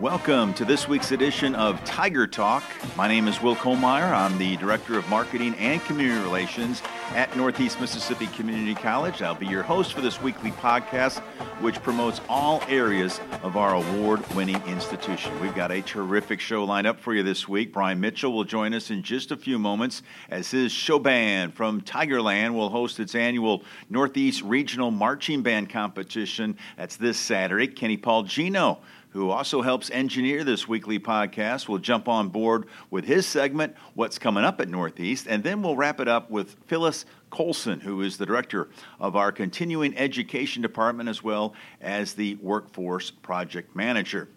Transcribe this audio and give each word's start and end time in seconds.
Welcome 0.00 0.54
to 0.54 0.64
this 0.64 0.88
week's 0.88 1.12
edition 1.12 1.54
of 1.54 1.84
Tiger 1.84 2.26
Talk. 2.26 2.64
My 2.96 3.06
name 3.06 3.28
is 3.28 3.42
Will 3.42 3.54
Kollmeyer. 3.54 4.10
I'm 4.10 4.38
the 4.38 4.56
Director 4.56 4.96
of 4.96 5.06
Marketing 5.10 5.54
and 5.56 5.78
Community 5.84 6.18
Relations 6.22 6.80
at 7.14 7.36
Northeast 7.36 7.78
Mississippi 7.82 8.26
Community 8.28 8.74
College. 8.74 9.20
I'll 9.20 9.34
be 9.34 9.46
your 9.46 9.62
host 9.62 9.92
for 9.92 10.00
this 10.00 10.18
weekly 10.22 10.52
podcast, 10.52 11.18
which 11.60 11.82
promotes 11.82 12.22
all 12.30 12.62
areas 12.66 13.20
of 13.42 13.58
our 13.58 13.74
award 13.74 14.26
winning 14.34 14.62
institution. 14.66 15.38
We've 15.38 15.54
got 15.54 15.70
a 15.70 15.82
terrific 15.82 16.40
show 16.40 16.64
lined 16.64 16.86
up 16.86 16.98
for 16.98 17.12
you 17.12 17.22
this 17.22 17.46
week. 17.46 17.70
Bryan 17.70 18.00
Mitchell 18.00 18.32
will 18.32 18.44
join 18.44 18.72
us 18.72 18.90
in 18.90 19.02
just 19.02 19.32
a 19.32 19.36
few 19.36 19.58
moments 19.58 20.02
as 20.30 20.50
his 20.50 20.72
show 20.72 20.98
band 20.98 21.52
from 21.52 21.82
Tigerland 21.82 22.54
will 22.54 22.70
host 22.70 23.00
its 23.00 23.14
annual 23.14 23.64
Northeast 23.90 24.40
Regional 24.44 24.90
Marching 24.90 25.42
Band 25.42 25.68
Competition. 25.68 26.56
That's 26.78 26.96
this 26.96 27.18
Saturday. 27.18 27.66
Kenny 27.66 27.98
Paul 27.98 28.22
Geno 28.22 28.80
who 29.10 29.30
also 29.30 29.62
helps 29.62 29.90
engineer 29.90 30.44
this 30.44 30.68
weekly 30.68 30.98
podcast, 30.98 31.68
will 31.68 31.78
jump 31.78 32.08
on 32.08 32.28
board 32.28 32.66
with 32.90 33.04
his 33.04 33.26
segment, 33.26 33.74
What's 33.94 34.18
Coming 34.18 34.44
Up 34.44 34.60
at 34.60 34.68
Northeast, 34.68 35.26
and 35.28 35.42
then 35.42 35.62
we'll 35.62 35.76
wrap 35.76 36.00
it 36.00 36.08
up 36.08 36.30
with 36.30 36.56
Phyllis 36.66 37.04
Colson, 37.30 37.80
who 37.80 38.02
is 38.02 38.18
the 38.18 38.26
director 38.26 38.68
of 38.98 39.16
our 39.16 39.32
continuing 39.32 39.96
education 39.96 40.62
department 40.62 41.08
as 41.08 41.22
well 41.22 41.54
as 41.80 42.14
the 42.14 42.36
workforce 42.36 43.10
project 43.10 43.74
manager. 43.74 44.28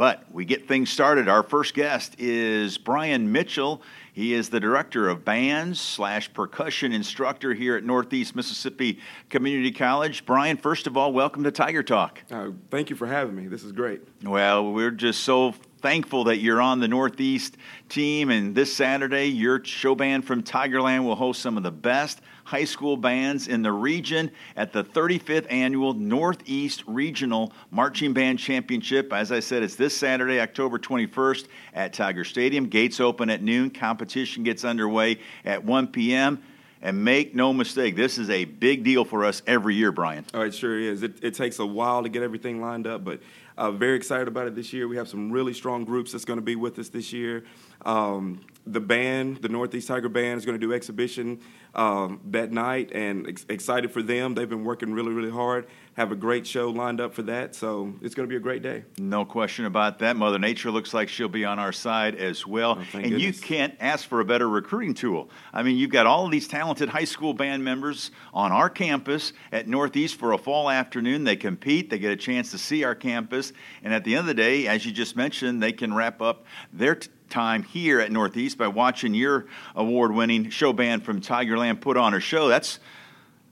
But 0.00 0.24
we 0.32 0.46
get 0.46 0.66
things 0.66 0.88
started. 0.88 1.28
Our 1.28 1.42
first 1.42 1.74
guest 1.74 2.14
is 2.18 2.78
Bryan 2.78 3.32
Mitchell. 3.32 3.82
He 4.14 4.32
is 4.32 4.48
the 4.48 4.58
director 4.58 5.10
of 5.10 5.26
bands 5.26 5.78
slash 5.78 6.32
percussion 6.32 6.94
instructor 6.94 7.52
here 7.52 7.76
at 7.76 7.84
Northeast 7.84 8.34
Mississippi 8.34 8.98
Community 9.28 9.70
College. 9.70 10.24
Bryan, 10.24 10.56
first 10.56 10.86
of 10.86 10.96
all, 10.96 11.12
welcome 11.12 11.44
to 11.44 11.50
Tiger 11.50 11.82
Talk. 11.82 12.22
Uh, 12.30 12.52
thank 12.70 12.88
you 12.88 12.96
for 12.96 13.06
having 13.06 13.36
me. 13.36 13.46
This 13.46 13.62
is 13.62 13.72
great. 13.72 14.00
Well, 14.24 14.72
we're 14.72 14.90
just 14.90 15.22
so 15.22 15.52
thankful 15.82 16.24
that 16.24 16.38
you're 16.38 16.62
on 16.62 16.80
the 16.80 16.88
Northeast 16.88 17.58
team. 17.90 18.30
And 18.30 18.54
this 18.54 18.74
Saturday, 18.74 19.26
your 19.26 19.62
show 19.62 19.94
band 19.94 20.24
from 20.24 20.42
Tigerland 20.42 21.04
will 21.04 21.14
host 21.14 21.42
some 21.42 21.58
of 21.58 21.62
the 21.62 21.70
best 21.70 22.22
high 22.50 22.64
school 22.64 22.96
bands 22.96 23.46
in 23.46 23.62
the 23.62 23.70
region 23.70 24.28
at 24.56 24.72
the 24.72 24.82
35th 24.82 25.46
annual 25.52 25.94
Northeast 25.94 26.82
Regional 26.84 27.52
Marching 27.70 28.12
Band 28.12 28.40
Championship. 28.40 29.12
As 29.12 29.30
I 29.30 29.38
said, 29.38 29.62
it's 29.62 29.76
this 29.76 29.96
Saturday, 29.96 30.40
October 30.40 30.76
21st 30.76 31.46
at 31.74 31.92
Tiger 31.92 32.24
Stadium. 32.24 32.66
Gates 32.66 32.98
open 32.98 33.30
at 33.30 33.40
noon. 33.40 33.70
Competition 33.70 34.42
gets 34.42 34.64
underway 34.64 35.20
at 35.44 35.64
1 35.64 35.86
p.m. 35.88 36.42
And 36.82 37.04
make 37.04 37.36
no 37.36 37.52
mistake, 37.52 37.94
this 37.94 38.18
is 38.18 38.30
a 38.30 38.46
big 38.46 38.82
deal 38.82 39.04
for 39.04 39.24
us 39.24 39.42
every 39.46 39.76
year, 39.76 39.92
Bryan. 39.92 40.24
Oh, 40.34 40.40
it 40.40 40.52
sure 40.52 40.76
is. 40.76 41.04
It, 41.04 41.22
it 41.22 41.34
takes 41.34 41.60
a 41.60 41.66
while 41.66 42.02
to 42.02 42.08
get 42.08 42.24
everything 42.24 42.60
lined 42.60 42.88
up, 42.88 43.04
but 43.04 43.20
uh, 43.56 43.70
very 43.70 43.96
excited 43.96 44.26
about 44.26 44.48
it 44.48 44.56
this 44.56 44.72
year. 44.72 44.88
We 44.88 44.96
have 44.96 45.06
some 45.06 45.30
really 45.30 45.54
strong 45.54 45.84
groups 45.84 46.10
that's 46.10 46.24
going 46.24 46.38
to 46.38 46.44
be 46.44 46.56
with 46.56 46.78
us 46.80 46.88
this 46.88 47.12
year. 47.12 47.44
Um, 47.82 48.40
the 48.66 48.80
band, 48.80 49.38
the 49.38 49.48
Northeast 49.48 49.88
Tiger 49.88 50.08
Band, 50.08 50.38
is 50.38 50.44
going 50.44 50.58
to 50.58 50.64
do 50.64 50.72
exhibition 50.72 51.40
um, 51.74 52.20
that 52.26 52.52
night, 52.52 52.90
and 52.92 53.28
ex- 53.28 53.46
excited 53.48 53.90
for 53.92 54.02
them. 54.02 54.34
They've 54.34 54.48
been 54.48 54.64
working 54.64 54.92
really, 54.92 55.12
really 55.12 55.30
hard. 55.30 55.66
Have 55.94 56.12
a 56.12 56.16
great 56.16 56.46
show 56.46 56.70
lined 56.70 57.00
up 57.00 57.14
for 57.14 57.22
that, 57.22 57.54
so 57.54 57.92
it's 58.00 58.14
going 58.14 58.28
to 58.28 58.30
be 58.30 58.36
a 58.36 58.40
great 58.40 58.62
day. 58.62 58.84
No 58.98 59.24
question 59.24 59.64
about 59.66 59.98
that. 60.00 60.16
Mother 60.16 60.38
Nature 60.38 60.70
looks 60.70 60.94
like 60.94 61.08
she'll 61.08 61.28
be 61.28 61.44
on 61.44 61.58
our 61.58 61.72
side 61.72 62.14
as 62.16 62.46
well. 62.46 62.78
Oh, 62.78 62.84
and 62.94 63.02
goodness. 63.04 63.22
you 63.22 63.32
can't 63.32 63.74
ask 63.80 64.08
for 64.08 64.20
a 64.20 64.24
better 64.24 64.48
recruiting 64.48 64.94
tool. 64.94 65.30
I 65.52 65.62
mean, 65.62 65.76
you've 65.76 65.90
got 65.90 66.06
all 66.06 66.24
of 66.24 66.30
these 66.30 66.48
talented 66.48 66.88
high 66.88 67.04
school 67.04 67.34
band 67.34 67.64
members 67.64 68.10
on 68.32 68.52
our 68.52 68.70
campus 68.70 69.32
at 69.52 69.68
Northeast 69.68 70.16
for 70.16 70.32
a 70.32 70.38
fall 70.38 70.70
afternoon. 70.70 71.24
They 71.24 71.36
compete, 71.36 71.90
they 71.90 71.98
get 71.98 72.12
a 72.12 72.16
chance 72.16 72.50
to 72.52 72.58
see 72.58 72.84
our 72.84 72.94
campus, 72.94 73.52
and 73.82 73.92
at 73.92 74.04
the 74.04 74.14
end 74.14 74.20
of 74.20 74.26
the 74.26 74.34
day, 74.34 74.66
as 74.66 74.84
you 74.84 74.92
just 74.92 75.16
mentioned, 75.16 75.62
they 75.62 75.72
can 75.72 75.94
wrap 75.94 76.22
up 76.22 76.46
their 76.72 76.96
t- 76.96 77.10
time 77.30 77.62
here 77.62 78.00
at 78.00 78.12
Northeast 78.12 78.58
by 78.58 78.68
watching 78.68 79.14
your 79.14 79.46
award-winning 79.74 80.50
show 80.50 80.72
band 80.72 81.04
from 81.04 81.20
Tigerland 81.20 81.80
put 81.80 81.96
on 81.96 82.14
a 82.14 82.20
show. 82.20 82.48
That's 82.48 82.78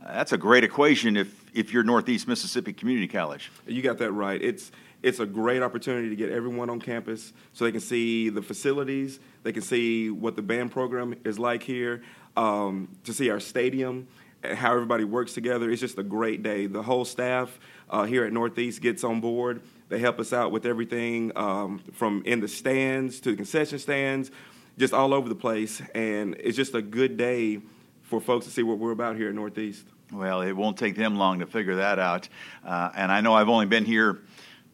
that's 0.04 0.32
a 0.32 0.38
great 0.38 0.64
equation 0.64 1.16
if 1.16 1.34
if 1.54 1.72
you're 1.72 1.82
Northeast 1.82 2.28
Mississippi 2.28 2.72
Community 2.72 3.08
College. 3.08 3.50
You 3.66 3.82
got 3.82 3.98
that 3.98 4.12
right. 4.12 4.40
It's 4.40 4.70
it's 5.02 5.20
a 5.20 5.26
great 5.26 5.62
opportunity 5.62 6.08
to 6.08 6.16
get 6.16 6.30
everyone 6.30 6.70
on 6.70 6.80
campus 6.80 7.32
so 7.52 7.64
they 7.64 7.72
can 7.72 7.80
see 7.80 8.30
the 8.30 8.42
facilities, 8.42 9.20
they 9.44 9.52
can 9.52 9.62
see 9.62 10.10
what 10.10 10.34
the 10.34 10.42
band 10.42 10.72
program 10.72 11.14
is 11.24 11.38
like 11.38 11.62
here, 11.62 12.02
um, 12.36 12.88
to 13.04 13.12
see 13.12 13.30
our 13.30 13.38
stadium, 13.38 14.08
how 14.42 14.72
everybody 14.72 15.04
works 15.04 15.34
together. 15.34 15.70
It's 15.70 15.80
just 15.80 15.98
a 15.98 16.02
great 16.02 16.42
day. 16.42 16.66
The 16.66 16.82
whole 16.82 17.04
staff 17.04 17.60
uh, 17.88 18.04
here 18.04 18.24
at 18.24 18.32
Northeast 18.32 18.82
gets 18.82 19.04
on 19.04 19.20
board. 19.20 19.62
They 19.88 19.98
help 19.98 20.20
us 20.20 20.32
out 20.32 20.52
with 20.52 20.66
everything 20.66 21.32
um, 21.34 21.80
from 21.92 22.22
in 22.26 22.40
the 22.40 22.48
stands 22.48 23.20
to 23.20 23.30
the 23.30 23.36
concession 23.36 23.78
stands, 23.78 24.30
just 24.78 24.92
all 24.92 25.14
over 25.14 25.28
the 25.28 25.34
place. 25.34 25.80
And 25.94 26.36
it's 26.38 26.56
just 26.56 26.74
a 26.74 26.82
good 26.82 27.16
day 27.16 27.60
for 28.02 28.20
folks 28.20 28.44
to 28.46 28.50
see 28.50 28.62
what 28.62 28.78
we're 28.78 28.92
about 28.92 29.16
here 29.16 29.28
at 29.28 29.34
Northeast. 29.34 29.86
Well, 30.12 30.42
it 30.42 30.52
won't 30.52 30.78
take 30.78 30.96
them 30.96 31.16
long 31.16 31.40
to 31.40 31.46
figure 31.46 31.76
that 31.76 31.98
out. 31.98 32.28
Uh, 32.64 32.90
and 32.94 33.12
I 33.12 33.20
know 33.20 33.34
I've 33.34 33.48
only 33.48 33.66
been 33.66 33.84
here 33.84 34.20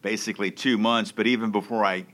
basically 0.01 0.51
two 0.51 0.77
months, 0.77 1.11
but 1.11 1.27
even 1.27 1.51
before 1.51 1.83
I 1.83 2.05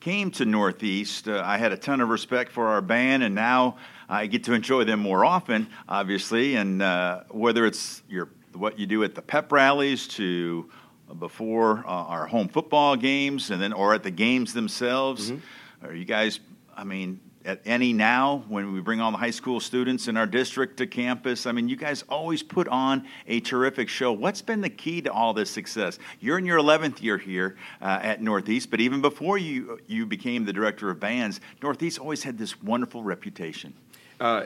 came 0.00 0.30
to 0.32 0.44
Northeast, 0.44 1.28
uh, 1.28 1.42
I 1.44 1.58
had 1.58 1.72
a 1.72 1.76
ton 1.76 2.00
of 2.00 2.08
respect 2.08 2.52
for 2.52 2.68
our 2.68 2.80
band, 2.80 3.22
and 3.22 3.34
now 3.34 3.76
I 4.08 4.26
get 4.26 4.44
to 4.44 4.54
enjoy 4.54 4.84
them 4.84 5.00
more 5.00 5.24
often, 5.24 5.68
obviously. 5.88 6.56
And 6.56 6.80
uh, 6.80 7.24
whether 7.30 7.66
it's 7.66 8.02
your 8.08 8.28
what 8.54 8.78
you 8.78 8.86
do 8.86 9.04
at 9.04 9.14
the 9.14 9.22
pep 9.22 9.52
rallies 9.52 10.08
to 10.08 10.70
before 11.18 11.78
uh, 11.86 11.90
our 11.90 12.26
home 12.26 12.48
football 12.48 12.96
games, 12.96 13.50
and 13.50 13.60
then 13.60 13.72
or 13.72 13.94
at 13.94 14.02
the 14.02 14.10
games 14.10 14.52
themselves, 14.52 15.32
are 15.82 15.94
you 15.94 16.04
guys? 16.04 16.40
I 16.76 16.84
mean, 16.84 17.20
at 17.44 17.60
any 17.64 17.92
now 17.92 18.44
when 18.48 18.72
we 18.72 18.80
bring 18.80 19.00
all 19.00 19.10
the 19.10 19.16
high 19.16 19.30
school 19.30 19.60
students 19.60 20.08
in 20.08 20.16
our 20.16 20.26
district 20.26 20.76
to 20.76 20.86
campus? 20.86 21.46
I 21.46 21.52
mean 21.52 21.68
you 21.68 21.76
guys 21.76 22.04
always 22.08 22.42
put 22.42 22.68
on 22.68 23.06
a 23.26 23.40
terrific 23.40 23.88
show. 23.88 24.12
What's 24.12 24.42
been 24.42 24.60
the 24.60 24.70
key 24.70 25.00
to 25.02 25.12
all 25.12 25.32
this 25.32 25.50
success? 25.50 25.98
You're 26.20 26.38
in 26.38 26.44
your 26.44 26.58
11th 26.58 27.02
year 27.02 27.16
here 27.18 27.56
uh, 27.80 28.00
at 28.02 28.20
northeast 28.20 28.70
but 28.70 28.80
even 28.80 29.00
before 29.00 29.38
you 29.38 29.80
you 29.86 30.04
became 30.06 30.44
the 30.44 30.52
director 30.52 30.90
of 30.90 31.00
bands 31.00 31.40
northeast 31.62 31.98
always 31.98 32.22
had 32.22 32.36
this 32.36 32.62
wonderful 32.62 33.02
reputation. 33.02 33.72
Uh, 34.20 34.44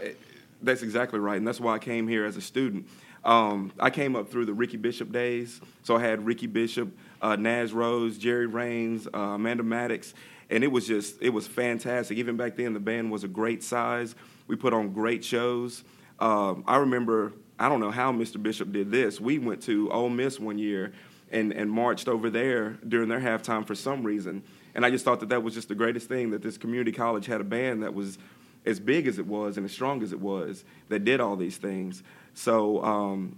that's 0.63 0.83
exactly 0.83 1.19
right, 1.19 1.37
and 1.37 1.47
that's 1.47 1.61
why 1.61 1.75
I 1.75 1.79
came 1.79 2.07
here 2.09 2.25
as 2.25 2.37
a 2.37 2.41
student. 2.41 2.89
Um, 3.25 3.73
I 3.81 3.91
came 3.91 4.17
up 4.17 4.31
through 4.31 4.45
the 4.45 4.53
Ricky 4.53 4.77
Bishop 4.77 5.11
days, 5.11 5.61
so 5.83 5.97
I 5.97 6.01
had 6.01 6.27
Ricky 6.27 6.47
Bishop, 6.47 6.95
uh, 7.23 7.37
Naz 7.37 7.73
Rose, 7.73 8.19
Jerry 8.19 8.47
Rains, 8.47 9.09
uh, 9.15 9.19
Amanda 9.19 9.63
Maddox, 9.63 10.13
and 10.51 10.63
it 10.63 10.71
was 10.71 10.87
just 10.87 11.23
it 11.23 11.31
was 11.31 11.47
fantastic. 11.47 12.19
Even 12.19 12.37
back 12.37 12.57
then, 12.57 12.75
the 12.75 12.81
band 12.81 13.11
was 13.11 13.25
a 13.25 13.29
great 13.29 13.63
size. 13.63 14.15
We 14.47 14.57
put 14.57 14.75
on 14.75 14.93
great 14.93 15.25
shows. 15.25 15.85
Um, 16.21 16.65
I 16.67 16.77
remember 16.77 17.33
I 17.59 17.69
don't 17.69 17.81
know 17.81 17.91
how 17.91 18.13
Mr. 18.13 18.43
Bishop 18.43 18.73
did 18.73 18.91
this. 18.91 19.21
We 19.21 19.39
went 19.39 19.63
to 19.63 19.91
Ole 19.91 20.11
Miss 20.11 20.39
one 20.39 20.59
year 20.59 20.93
and 21.33 21.51
and 21.53 21.71
marched 21.71 22.09
over 22.09 22.29
there 22.29 22.79
during 22.87 23.09
their 23.09 23.21
halftime 23.21 23.67
for 23.67 23.75
some 23.75 24.03
reason, 24.03 24.43
and 24.75 24.85
I 24.85 24.91
just 24.91 25.05
thought 25.05 25.21
that 25.21 25.31
that 25.31 25.43
was 25.43 25.55
just 25.55 25.69
the 25.69 25.75
greatest 25.75 26.09
thing 26.09 26.31
that 26.33 26.43
this 26.43 26.59
community 26.59 26.93
college 26.93 27.25
had 27.25 27.41
a 27.41 27.45
band 27.45 27.83
that 27.85 27.95
was 27.95 28.19
as 28.67 28.81
big 28.81 29.07
as 29.07 29.19
it 29.19 29.27
was 29.27 29.57
and 29.57 29.67
as 29.67 29.73
strong 29.73 30.03
as 30.03 30.13
it 30.13 30.21
was 30.21 30.65
that 30.89 31.05
did 31.05 31.21
all 31.21 31.37
these 31.37 31.57
things. 31.57 32.03
So 32.35 32.83
um, 32.83 33.37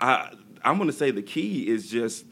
I 0.00 0.32
I'm 0.62 0.76
going 0.76 0.88
to 0.88 0.96
say 0.96 1.10
the 1.10 1.22
key 1.22 1.68
is 1.68 1.90
just 1.90 2.24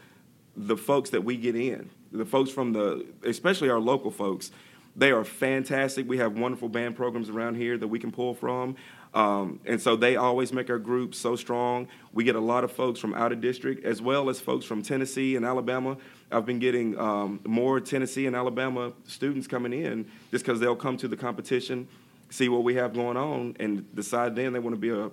the 0.56 0.76
folks 0.76 1.10
that 1.10 1.24
we 1.24 1.36
get 1.36 1.56
in, 1.56 1.90
the 2.12 2.24
folks 2.24 2.50
from 2.50 2.72
the 2.72 3.06
especially 3.24 3.70
our 3.70 3.80
local 3.80 4.10
folks. 4.10 4.50
They 4.96 5.12
are 5.12 5.24
fantastic. 5.24 6.08
We 6.08 6.18
have 6.18 6.36
wonderful 6.36 6.68
band 6.68 6.96
programs 6.96 7.28
around 7.28 7.54
here 7.54 7.78
that 7.78 7.86
we 7.86 8.00
can 8.00 8.10
pull 8.10 8.34
from. 8.34 8.74
Um, 9.14 9.60
and 9.64 9.80
so 9.80 9.96
they 9.96 10.16
always 10.16 10.52
make 10.52 10.68
our 10.70 10.78
group 10.78 11.14
so 11.14 11.36
strong. 11.36 11.88
We 12.12 12.24
get 12.24 12.36
a 12.36 12.40
lot 12.40 12.64
of 12.64 12.72
folks 12.72 13.00
from 13.00 13.14
out 13.14 13.32
of 13.32 13.40
district 13.40 13.84
as 13.84 14.02
well 14.02 14.28
as 14.28 14.40
folks 14.40 14.66
from 14.66 14.82
Tennessee 14.82 15.36
and 15.36 15.44
Alabama. 15.44 15.96
I've 16.30 16.44
been 16.44 16.58
getting 16.58 16.98
um, 16.98 17.40
more 17.46 17.80
Tennessee 17.80 18.26
and 18.26 18.36
Alabama 18.36 18.92
students 19.06 19.46
coming 19.46 19.72
in 19.72 20.06
just 20.30 20.44
because 20.44 20.60
they'll 20.60 20.76
come 20.76 20.96
to 20.98 21.08
the 21.08 21.16
competition, 21.16 21.88
see 22.30 22.48
what 22.48 22.64
we 22.64 22.74
have 22.74 22.94
going 22.94 23.16
on, 23.16 23.56
and 23.60 23.94
decide 23.94 24.36
then 24.36 24.52
they 24.52 24.58
want 24.58 24.74
to 24.74 24.80
be 24.80 24.90
a 24.90 25.10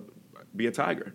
be 0.54 0.66
a 0.66 0.70
Tiger. 0.70 1.14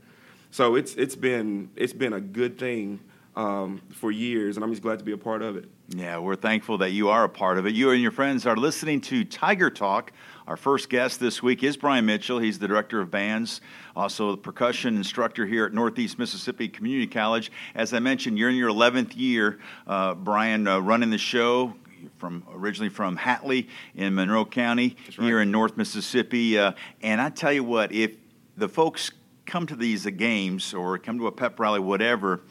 So 0.52 0.76
it's 0.76 0.96
it's 0.96 1.16
been 1.16 1.70
it's 1.76 1.94
been 1.94 2.14
a 2.14 2.22
good 2.22 2.58
thing 2.58 3.00
um, 3.36 3.82
for 3.94 4.12
years, 4.12 4.58
and 4.58 4.64
I'm 4.64 4.72
just 4.72 4.82
glad 4.82 5.00
to 5.00 5.06
be 5.06 5.14
a 5.14 5.18
part 5.18 5.42
of 5.42 5.56
it. 5.56 5.70
Yeah, 5.90 6.20
we're 6.20 6.36
thankful 6.36 6.78
that 6.80 6.92
you 6.92 7.10
are 7.10 7.24
a 7.24 7.30
part 7.30 7.58
of 7.58 7.66
it. 7.66 7.74
You 7.74 7.92
and 7.92 8.02
your 8.02 8.12
friends 8.12 8.46
are 8.46 8.56
listening 8.56 9.02
to 9.02 9.24
Tiger 9.24 9.70
Talk. 9.70 10.12
Our 10.48 10.58
first 10.58 10.90
guest 10.90 11.20
this 11.20 11.44
week 11.44 11.64
is 11.64 11.78
Bryan 11.78 12.06
Mitchell. 12.06 12.40
He's 12.40 12.60
the 12.60 12.68
director 12.68 13.00
of 13.00 13.12
bands, 13.12 13.62
also 13.96 14.32
the 14.32 14.38
percussion 14.38 14.98
instructor 14.98 15.46
here 15.46 15.66
at 15.66 15.74
Northeast 15.74 16.18
Mississippi 16.18 16.68
Community 16.68 17.08
College. 17.08 17.52
As 17.76 17.94
I 17.94 18.00
mentioned, 18.00 18.38
you're 18.38 18.50
in 18.50 18.56
your 18.56 18.70
11th 18.70 19.16
year, 19.16 19.60
uh, 19.88 20.14
Bryan, 20.14 20.68
uh, 20.68 20.80
running 20.80 21.10
the 21.10 21.18
show. 21.18 21.76
From 22.18 22.44
originally 22.54 22.90
from 22.90 23.18
Hatley 23.18 23.68
in 23.96 24.16
Monroe 24.16 24.46
County, 24.46 24.96
right. 25.18 25.26
here 25.26 25.42
in 25.42 25.52
North 25.52 25.78
Mississippi, 25.78 26.58
uh, 26.58 26.74
and 27.02 27.22
I 27.22 27.30
tell 27.30 27.52
you 27.52 27.64
what, 27.64 27.92
if 27.92 28.16
the 28.58 28.70
folks 28.70 29.12
come 29.46 29.68
to 29.68 29.76
these 29.76 30.06
uh, 30.08 30.12
games 30.12 30.74
or 30.74 30.98
come 30.98 31.18
to 31.20 31.28
a 31.28 31.32
pep 31.32 31.60
rally, 31.60 31.80
whatever, 31.80 32.42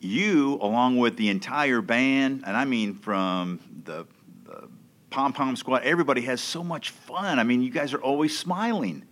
you, 0.00 0.58
along 0.60 0.98
with 0.98 1.16
the 1.16 1.28
entire 1.28 1.80
band, 1.80 2.44
and 2.46 2.56
I 2.56 2.64
mean 2.64 2.94
from 2.94 3.60
the, 3.84 4.06
the 4.44 4.68
pom 5.10 5.32
pom 5.32 5.56
squad, 5.56 5.82
everybody 5.82 6.22
has 6.22 6.40
so 6.40 6.62
much 6.62 6.90
fun. 6.90 7.38
I 7.38 7.44
mean, 7.44 7.62
you 7.62 7.70
guys 7.70 7.94
are 7.94 8.02
always 8.02 8.36
smiling. 8.36 9.04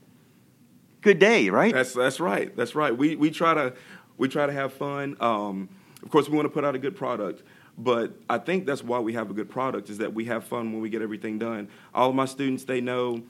Good 1.00 1.18
day, 1.18 1.48
right? 1.48 1.72
That's 1.72 1.94
that's 1.94 2.20
right. 2.20 2.54
That's 2.54 2.74
right. 2.74 2.96
We 2.96 3.16
we 3.16 3.30
try 3.30 3.54
to 3.54 3.74
we 4.18 4.28
try 4.28 4.46
to 4.46 4.52
have 4.52 4.72
fun. 4.72 5.16
Um, 5.18 5.68
of 6.02 6.10
course, 6.10 6.28
we 6.28 6.36
want 6.36 6.46
to 6.46 6.52
put 6.52 6.64
out 6.64 6.74
a 6.74 6.78
good 6.78 6.96
product. 6.96 7.42
But 7.82 8.12
I 8.30 8.38
think 8.38 8.64
that's 8.64 8.82
why 8.82 9.00
we 9.00 9.14
have 9.14 9.30
a 9.30 9.34
good 9.34 9.50
product 9.50 9.90
is 9.90 9.98
that 9.98 10.14
we 10.14 10.26
have 10.26 10.44
fun 10.44 10.72
when 10.72 10.80
we 10.80 10.88
get 10.88 11.02
everything 11.02 11.38
done. 11.38 11.68
All 11.92 12.10
of 12.10 12.14
my 12.14 12.26
students, 12.26 12.64
they 12.64 12.80
know, 12.80 13.22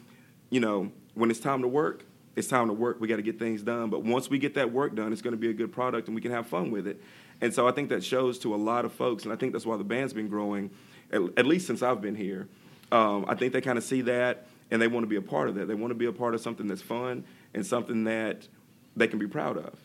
you 0.51 0.61
know, 0.61 0.93
when 1.15 1.31
it's 1.31 1.41
time 1.41 1.63
to 1.63 1.69
work, 1.69 2.05
it's 2.37 2.49
time 2.49 2.67
to 2.67 2.75
work. 2.75 3.01
We 3.01 3.09
got 3.09 3.17
to 3.17 3.23
get 3.23 3.39
things 3.39 3.63
done. 3.63 3.89
But 3.89 4.05
once 4.05 4.29
we 4.29 4.39
get 4.39 4.55
that 4.55 4.71
work 4.71 4.95
done, 4.95 5.13
it's 5.13 5.23
going 5.23 5.33
to 5.33 5.39
be 5.39 5.49
a 5.49 5.55
good 5.55 5.73
product 5.73 6.09
and 6.09 6.15
we 6.15 6.21
can 6.21 6.33
have 6.33 6.47
fun 6.47 6.71
with 6.71 6.87
it. 6.87 7.01
And 7.41 7.53
so 7.55 7.67
I 7.67 7.73
think 7.73 7.89
that 7.89 8.05
shows 8.05 8.39
to 8.41 8.55
a 8.55 8.57
lot 8.57 8.85
of 8.85 8.93
folks, 8.93 9.25
and 9.25 9.33
I 9.33 9.37
think 9.37 9.53
that's 9.53 9.67
why 9.67 9.77
the 9.77 9.85
band's 9.85 10.13
been 10.13 10.29
growing, 10.29 10.71
at, 11.11 11.23
at 11.37 11.47
least 11.47 11.67
since 11.67 11.83
I've 11.83 12.01
been 12.01 12.15
here. 12.15 12.47
Um, 12.91 13.25
I 13.27 13.35
think 13.35 13.55
they 13.55 13.63
kind 13.63 13.79
of 13.79 13.85
see 13.85 14.03
that 14.03 14.47
and 14.71 14.81
they 14.81 14.89
want 14.89 15.05
to 15.05 15.09
be 15.09 15.17
a 15.17 15.23
part 15.23 15.49
of 15.49 15.55
that. 15.55 15.67
They 15.67 15.75
want 15.75 15.93
to 15.93 15.95
be 15.95 16.07
a 16.07 16.13
part 16.13 16.35
of 16.35 16.41
something 16.41 16.67
that's 16.67 16.83
fun 16.83 17.25
and 17.55 17.65
something 17.65 18.05
that 18.05 18.49
they 18.97 19.07
can 19.07 19.19
be 19.19 19.27
proud 19.27 19.57
of. 19.57 19.79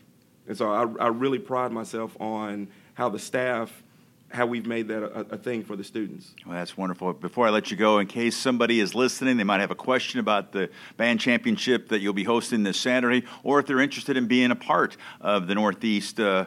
And 0.47 0.57
so 0.57 0.71
I, 0.71 1.05
I 1.05 1.07
really 1.07 1.39
pride 1.39 1.71
myself 1.71 2.15
on 2.19 2.67
how 2.93 3.09
the 3.09 3.19
staff 3.19 3.83
how 4.29 4.45
we've 4.45 4.65
made 4.65 4.87
that 4.89 5.03
a, 5.03 5.35
a, 5.35 5.37
thing 5.37 5.63
for 5.63 5.75
the 5.75 5.83
students. 5.83 6.33
Well, 6.45 6.55
that's 6.55 6.77
wonderful. 6.77 7.13
Before 7.13 7.47
I 7.47 7.49
let 7.49 7.71
you 7.71 7.77
go, 7.77 7.99
in 7.99 8.07
case 8.07 8.35
somebody 8.35 8.79
is 8.79 8.93
listening, 8.93 9.37
they 9.37 9.43
might 9.43 9.61
have 9.61 9.71
a 9.71 9.75
question 9.75 10.19
about 10.19 10.51
the 10.51 10.69
band 10.97 11.19
championship 11.19 11.89
that 11.89 11.99
you'll 11.99 12.13
be 12.13 12.25
hosting 12.25 12.63
this 12.63 12.77
Saturday, 12.77 13.25
or 13.43 13.59
if 13.59 13.67
they're 13.67 13.79
interested 13.79 14.17
in 14.17 14.27
being 14.27 14.51
a 14.51 14.55
part 14.55 14.97
of 15.21 15.47
the 15.47 15.55
Northeast 15.55 16.19
uh, 16.19 16.45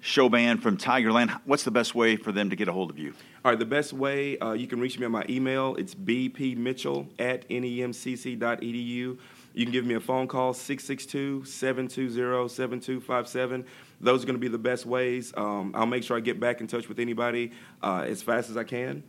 show 0.00 0.28
band 0.28 0.62
from 0.62 0.76
Tigerland, 0.76 1.30
what's 1.44 1.62
the 1.62 1.70
best 1.70 1.94
way 1.94 2.16
for 2.16 2.32
them 2.32 2.50
to 2.50 2.56
get 2.56 2.66
a 2.66 2.72
hold 2.72 2.90
of 2.90 2.98
you? 2.98 3.14
All 3.44 3.52
right, 3.52 3.58
the 3.58 3.64
best 3.64 3.92
way, 3.92 4.38
uh, 4.38 4.52
you 4.52 4.66
can 4.66 4.80
reach 4.80 4.98
me 4.98 5.06
on 5.06 5.12
my 5.12 5.24
email. 5.28 5.76
It's 5.76 5.94
bpmitchell 5.94 7.08
at 7.20 7.48
nemcc.edu. 7.48 9.18
You 9.54 9.66
can 9.66 9.72
give 9.72 9.84
me 9.84 9.94
a 9.94 10.00
phone 10.00 10.28
call, 10.28 10.54
662 10.54 11.44
720 11.44 12.48
7257. 12.48 13.64
Those 14.02 14.24
are 14.24 14.26
going 14.26 14.34
to 14.34 14.40
be 14.40 14.48
the 14.48 14.58
best 14.58 14.84
ways. 14.84 15.32
Um, 15.36 15.72
I'll 15.74 15.86
make 15.86 16.02
sure 16.02 16.16
I 16.16 16.20
get 16.20 16.40
back 16.40 16.60
in 16.60 16.66
touch 16.66 16.88
with 16.88 16.98
anybody 16.98 17.52
uh, 17.82 18.04
as 18.06 18.20
fast 18.20 18.50
as 18.50 18.56
I 18.56 18.64
can. 18.64 19.04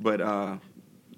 But 0.00 0.20
uh, 0.20 0.56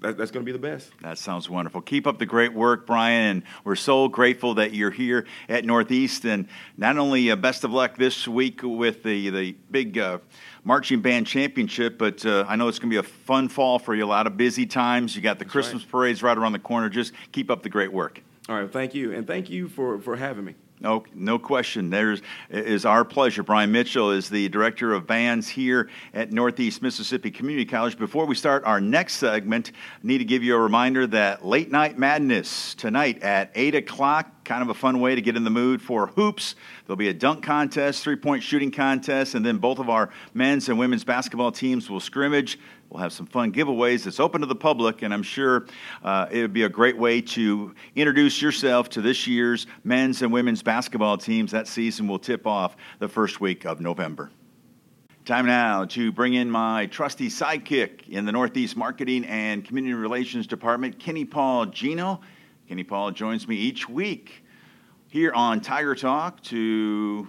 that, 0.00 0.17
that's 0.19 0.31
going 0.31 0.44
to 0.44 0.47
be 0.47 0.53
the 0.53 0.59
best. 0.59 0.91
That 1.03 1.19
sounds 1.19 1.49
wonderful. 1.49 1.81
Keep 1.81 2.06
up 2.06 2.19
the 2.19 2.27
great 2.27 2.53
work, 2.53 2.87
Bryan. 2.87 3.31
And 3.31 3.43
we're 3.65 3.77
so 3.77 4.09
grateful 4.09 4.55
that 4.55 4.75
you're 4.75 4.91
here 4.91 5.27
at 5.49 5.65
Northeast. 5.65 6.25
And 6.25 6.49
not 6.77 6.99
only 6.99 7.31
uh, 7.31 7.37
best 7.37 7.62
of 7.65 7.71
luck 7.71 7.97
this 7.97 8.27
week 8.27 8.61
with 8.62 9.03
the, 9.03 9.31
the 9.31 9.56
big 9.71 9.97
uh, 9.97 10.19
marching 10.65 11.00
band 11.00 11.26
championship, 11.26 11.99
but 11.99 12.25
uh, 12.26 12.44
I 12.49 12.56
know 12.56 12.69
it's 12.69 12.79
going 12.79 12.91
to 12.91 12.94
be 12.94 13.06
a 13.06 13.09
fun 13.09 13.49
fall 13.49 13.79
for 13.79 13.94
you. 13.94 14.05
A 14.05 14.06
lot 14.06 14.26
of 14.26 14.37
busy 14.37 14.67
times. 14.67 15.15
You 15.15 15.23
got 15.23 15.38
the 15.38 15.44
that's 15.44 15.53
Christmas 15.53 15.83
right. 15.85 15.93
parades 15.93 16.23
right 16.23 16.37
around 16.37 16.53
the 16.53 16.59
corner. 16.59 16.88
Just 16.88 17.12
keep 17.31 17.50
up 17.50 17.62
the 17.62 17.71
great 17.71 17.93
work. 17.93 18.23
All 18.49 18.61
right, 18.61 18.73
thank 18.73 18.94
you, 18.94 19.12
and 19.12 19.26
thank 19.29 19.49
you 19.49 19.69
for, 19.69 20.00
for 20.00 20.17
having 20.17 20.44
me. 20.44 20.56
No, 20.82 21.05
no 21.15 21.38
question. 21.38 21.91
There's 21.91 22.23
is 22.49 22.87
our 22.87 23.05
pleasure. 23.05 23.43
Bryan 23.43 23.71
Mitchell 23.71 24.12
is 24.12 24.31
the 24.31 24.49
director 24.49 24.94
of 24.94 25.06
bands 25.06 25.47
here 25.47 25.91
at 26.15 26.32
Northeast 26.32 26.81
Mississippi 26.81 27.31
Community 27.31 27.67
College. 27.67 27.99
Before 27.99 28.25
we 28.25 28.35
start 28.35 28.65
our 28.65 28.81
next 28.81 29.17
segment, 29.17 29.73
I 29.75 29.99
need 30.03 30.19
to 30.19 30.25
give 30.25 30.43
you 30.43 30.56
a 30.56 30.59
reminder 30.59 31.06
that 31.09 31.44
Late 31.44 31.71
Night 31.71 31.99
Madness 31.99 32.75
tonight 32.75 33.23
at 33.23 33.50
eight 33.55 33.75
o'clock. 33.75 34.32
Kind 34.44 34.62
of 34.62 34.71
a 34.71 34.75
fun 34.75 35.00
way 35.00 35.15
to 35.15 35.21
get 35.21 35.37
in 35.37 35.44
the 35.44 35.50
mood 35.50 35.82
for 35.82 36.06
hoops. 36.06 36.56
There'll 36.87 36.97
be 36.97 37.09
a 37.09 37.15
dunk 37.15 37.44
contest, 37.44 38.03
three 38.03 38.17
point 38.17 38.43
shooting 38.43 38.71
contest, 38.71 39.35
and 39.35 39.44
then 39.44 39.59
both 39.59 39.79
of 39.79 39.91
our 39.91 40.09
men's 40.33 40.71
and 40.71 40.79
women's 40.79 41.05
basketball 41.05 41.53
teams 41.53 41.91
will 41.91 42.00
scrimmage. 42.00 42.59
We'll 42.91 43.01
have 43.01 43.13
some 43.13 43.27
fun 43.27 43.53
giveaways. 43.53 44.09
It's 44.09 44.19
open 44.19 44.41
to 44.41 44.49
the 44.49 44.57
public, 44.57 45.03
and 45.03 45.15
I'm 45.15 45.23
sure 45.23 45.67
uh, 46.03 46.27
it 46.29 46.43
would 46.43 46.53
be 46.53 46.65
a 46.65 46.69
great 46.69 46.99
way 46.99 47.21
to 47.21 47.73
introduce 47.95 48.43
yourself 48.43 48.89
to 48.91 49.01
this 49.01 49.29
year's 49.29 49.69
men's 49.85 50.23
and 50.23 50.33
women's 50.33 50.61
basketball 50.61 51.17
teams. 51.17 51.53
That 51.53 51.69
season 51.69 52.09
will 52.09 52.19
tip 52.19 52.49
off 52.49 52.77
the 52.99 53.09
first 53.09 53.41
week 53.41 53.65
of 53.65 53.81
November. 53.81 54.33
Time 55.25 55.47
now 55.47 55.85
to 55.85 56.11
bring 56.11 56.35
in 56.35 56.51
my 56.51 56.87
trusty 56.87 57.29
sidekick 57.29 58.09
in 58.09 58.25
the 58.25 58.33
Northeast 58.33 58.77
Marketing 58.77 59.25
and 59.27 59.65
Community 59.65 59.95
Relations 59.95 60.49
Department, 60.49 60.99
Kenny 60.99 61.25
Paul 61.25 61.67
Geno. 61.67 62.21
Kenny 62.69 62.83
Paul 62.83 63.13
joins 63.13 63.47
me 63.47 63.55
each 63.55 63.89
week 63.89 64.45
here 65.07 65.33
on 65.33 65.61
Tiger 65.61 65.95
Talk 65.95 66.43
to 66.45 67.29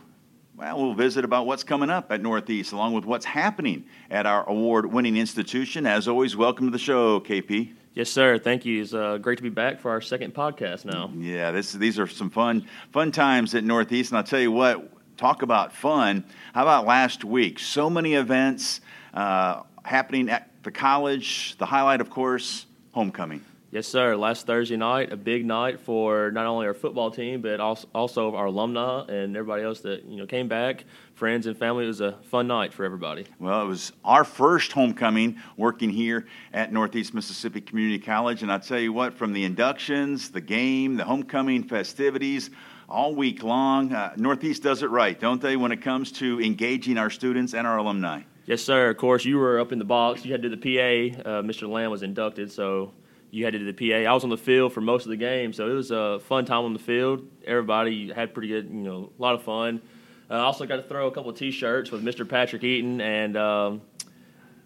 well, 0.61 0.79
we'll 0.79 0.93
visit 0.93 1.25
about 1.25 1.47
what's 1.47 1.63
coming 1.63 1.89
up 1.89 2.11
at 2.11 2.21
Northeast, 2.21 2.71
along 2.71 2.93
with 2.93 3.03
what's 3.03 3.25
happening 3.25 3.83
at 4.11 4.27
our 4.27 4.47
award-winning 4.47 5.17
institution. 5.17 5.87
As 5.87 6.07
always, 6.07 6.35
welcome 6.35 6.67
to 6.67 6.71
the 6.71 6.77
show, 6.77 7.19
KP. 7.19 7.73
Yes, 7.95 8.11
sir. 8.11 8.37
Thank 8.37 8.63
you. 8.63 8.83
It's 8.83 8.93
uh, 8.93 9.17
great 9.17 9.37
to 9.37 9.43
be 9.43 9.49
back 9.49 9.79
for 9.79 9.89
our 9.89 10.01
second 10.01 10.35
podcast 10.35 10.85
now. 10.85 11.11
Yeah, 11.17 11.49
this, 11.49 11.71
these 11.71 11.97
are 11.97 12.05
some 12.05 12.29
fun, 12.29 12.67
fun 12.91 13.11
times 13.11 13.55
at 13.55 13.63
Northeast, 13.63 14.11
and 14.11 14.19
I'll 14.19 14.23
tell 14.23 14.39
you 14.39 14.51
what. 14.51 14.87
Talk 15.17 15.41
about 15.41 15.73
fun. 15.73 16.23
How 16.53 16.61
about 16.61 16.85
last 16.85 17.23
week? 17.23 17.57
So 17.57 17.89
many 17.89 18.13
events 18.13 18.81
uh, 19.15 19.63
happening 19.83 20.29
at 20.29 20.49
the 20.61 20.71
college. 20.71 21.57
The 21.57 21.65
highlight, 21.65 22.01
of 22.01 22.11
course, 22.11 22.67
homecoming. 22.91 23.43
Yes, 23.71 23.87
sir. 23.87 24.17
Last 24.17 24.45
Thursday 24.45 24.75
night, 24.75 25.13
a 25.13 25.15
big 25.15 25.45
night 25.45 25.79
for 25.79 26.29
not 26.31 26.45
only 26.45 26.67
our 26.67 26.73
football 26.73 27.09
team, 27.09 27.41
but 27.41 27.61
also 27.61 28.35
our 28.35 28.47
alumni 28.47 29.05
and 29.07 29.37
everybody 29.37 29.63
else 29.63 29.79
that 29.79 30.03
you 30.03 30.17
know 30.17 30.25
came 30.25 30.49
back, 30.49 30.83
friends 31.13 31.47
and 31.47 31.57
family. 31.57 31.85
It 31.85 31.87
was 31.87 32.01
a 32.01 32.17
fun 32.23 32.47
night 32.47 32.73
for 32.73 32.83
everybody. 32.83 33.27
Well, 33.39 33.61
it 33.61 33.67
was 33.67 33.93
our 34.03 34.25
first 34.25 34.73
homecoming 34.73 35.37
working 35.55 35.89
here 35.89 36.27
at 36.51 36.73
Northeast 36.73 37.13
Mississippi 37.13 37.61
Community 37.61 37.97
College, 37.97 38.43
and 38.43 38.51
I 38.51 38.57
tell 38.57 38.77
you 38.77 38.91
what, 38.91 39.13
from 39.13 39.31
the 39.31 39.45
inductions, 39.45 40.31
the 40.31 40.41
game, 40.41 40.97
the 40.97 41.05
homecoming 41.05 41.63
festivities, 41.63 42.49
all 42.89 43.15
week 43.15 43.41
long, 43.41 43.93
uh, 43.93 44.13
Northeast 44.17 44.63
does 44.63 44.83
it 44.83 44.89
right, 44.89 45.17
don't 45.17 45.41
they? 45.41 45.55
When 45.55 45.71
it 45.71 45.81
comes 45.81 46.11
to 46.13 46.41
engaging 46.41 46.97
our 46.97 47.09
students 47.09 47.53
and 47.53 47.65
our 47.65 47.77
alumni. 47.77 48.23
Yes, 48.45 48.61
sir. 48.61 48.89
Of 48.89 48.97
course, 48.97 49.23
you 49.23 49.37
were 49.37 49.61
up 49.61 49.71
in 49.71 49.79
the 49.79 49.85
box. 49.85 50.25
You 50.25 50.33
had 50.33 50.41
to 50.41 50.49
do 50.49 50.57
the 50.57 50.61
PA. 50.61 51.21
Uh, 51.21 51.41
Mr. 51.41 51.69
Lamb 51.69 51.89
was 51.89 52.03
inducted, 52.03 52.51
so 52.51 52.91
you 53.31 53.45
had 53.45 53.53
to 53.53 53.59
the 53.59 53.73
PA. 53.73 54.09
I 54.09 54.13
was 54.13 54.23
on 54.23 54.29
the 54.29 54.37
field 54.37 54.73
for 54.73 54.81
most 54.81 55.05
of 55.05 55.09
the 55.09 55.17
game, 55.17 55.53
so 55.53 55.69
it 55.69 55.73
was 55.73 55.89
a 55.89 56.19
fun 56.19 56.45
time 56.45 56.65
on 56.65 56.73
the 56.73 56.79
field. 56.79 57.25
Everybody 57.45 58.11
had 58.11 58.33
pretty 58.33 58.49
good, 58.49 58.65
you 58.65 58.83
know, 58.83 59.11
a 59.17 59.21
lot 59.21 59.35
of 59.35 59.43
fun. 59.43 59.81
Uh, 60.29 60.35
I 60.35 60.37
uh, 60.39 60.43
also 60.43 60.65
got 60.65 60.75
to 60.77 60.83
throw 60.83 61.07
a 61.07 61.11
couple 61.11 61.31
of 61.31 61.37
T-shirts 61.37 61.91
with 61.91 62.03
Mr. 62.03 62.27
Patrick 62.27 62.63
Eaton 62.63 63.01
and 63.01 63.35
um, 63.35 63.81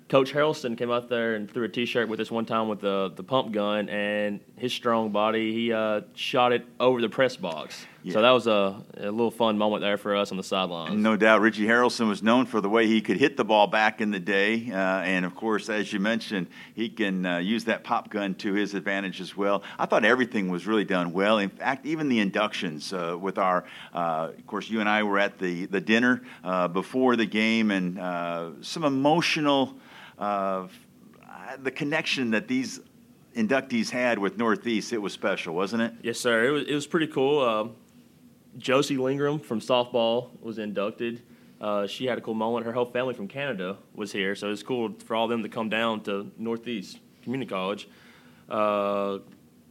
Coach 0.09 0.31
Harrelson 0.31 0.77
came 0.77 0.91
out 0.91 1.09
there 1.09 1.35
and 1.35 1.50
threw 1.50 1.63
a 1.63 1.69
T-shirt 1.69 2.07
with 2.07 2.19
us 2.19 2.29
one 2.29 2.45
time 2.45 2.67
with 2.67 2.81
the 2.81 3.12
the 3.15 3.24
pump 3.24 3.51
gun 3.51 3.89
and 3.89 4.39
his 4.57 4.74
strong 4.74 5.12
body. 5.12 5.53
He 5.53 5.74
uh, 5.74 6.01
shot 6.13 6.51
it 6.51 6.65
over 6.79 7.01
the 7.01 7.10
press 7.10 7.36
box. 7.36 7.86
Yeah. 8.05 8.13
So 8.13 8.21
that 8.21 8.29
was 8.29 8.45
a, 8.45 8.83
a, 8.97 9.09
little 9.09 9.31
fun 9.31 9.57
moment 9.57 9.81
there 9.81 9.97
for 9.97 10.15
us 10.15 10.29
on 10.29 10.38
the 10.38 10.43
sidelines. 10.43 10.93
No 10.93 11.17
doubt, 11.17 11.41
Richie 11.41 11.65
Harrelson 11.65 12.07
was 12.07 12.21
known 12.21 12.45
for 12.45 12.62
the 12.62 12.69
way 12.69 12.85
he 12.85 13.01
could 13.01 13.17
hit 13.17 13.35
the 13.35 13.43
ball 13.43 13.65
back 13.65 14.00
in 14.00 14.12
the 14.12 14.19
day, 14.19 14.69
uh, 14.71 14.75
and 14.75 15.25
of 15.25 15.33
course, 15.33 15.69
as 15.69 15.91
you 15.91 16.00
mentioned, 16.00 16.45
he 16.75 16.88
can 16.88 17.25
uh, 17.25 17.38
use 17.39 17.63
that 17.63 17.83
pop 17.83 18.12
gun 18.12 18.35
to 18.35 18.53
his 18.53 18.75
advantage 18.75 19.21
as 19.21 19.35
well. 19.35 19.63
I 19.79 19.88
thought 19.88 20.05
everything 20.05 20.50
was 20.50 20.67
really 20.67 20.85
done 20.85 21.13
well. 21.13 21.39
In 21.39 21.50
fact, 21.50 21.88
even 21.88 22.07
the 22.07 22.19
inductions 22.19 22.93
uh, 22.93 23.17
with 23.19 23.39
our, 23.39 23.65
uh, 23.91 24.29
of 24.38 24.45
course, 24.45 24.69
you 24.69 24.81
and 24.81 24.88
I 24.88 25.01
were 25.01 25.17
at 25.17 25.39
the 25.39 25.65
the 25.65 25.81
dinner 25.81 26.21
uh, 26.43 26.67
before 26.67 27.15
the 27.15 27.25
game, 27.25 27.71
and 27.71 28.63
some 28.63 28.83
emotional 28.83 29.74
uh, 30.19 30.67
the 31.63 31.71
connection 31.71 32.29
that 32.31 32.47
these 32.47 32.81
inductees 33.35 33.89
had 33.89 34.19
with 34.19 34.38
Northeast, 34.38 34.93
it 34.93 35.00
was 35.00 35.12
special, 35.12 35.55
wasn't 35.55 35.81
it? 35.81 35.93
Yes, 36.03 36.19
sir. 36.19 36.45
It 36.45 36.51
was, 36.51 36.63
it 36.67 36.75
was 36.75 36.85
pretty 36.85 37.07
cool. 37.07 37.39
Uh, 37.39 37.67
Josie 38.57 38.97
Lingram 38.97 39.43
from 39.43 39.59
softball 39.59 40.29
was 40.41 40.57
inducted. 40.57 41.21
Uh, 41.59 41.88
she 41.88 42.05
had 42.05 42.17
a 42.17 42.21
cool 42.21 42.33
moment. 42.33 42.65
Her 42.65 42.74
whole 42.74 42.85
family 42.85 43.13
from 43.13 43.27
Canada 43.27 43.77
was 43.93 44.12
here, 44.12 44.35
so 44.35 44.47
it 44.47 44.51
was 44.51 44.63
cool 44.63 44.93
for 45.05 45.15
all 45.15 45.27
them 45.27 45.43
to 45.43 45.50
come 45.50 45.69
down 45.69 46.01
to 46.01 46.31
Northeast 46.38 47.00
Community 47.24 47.50
College. 47.50 47.88
Uh, 48.50 49.19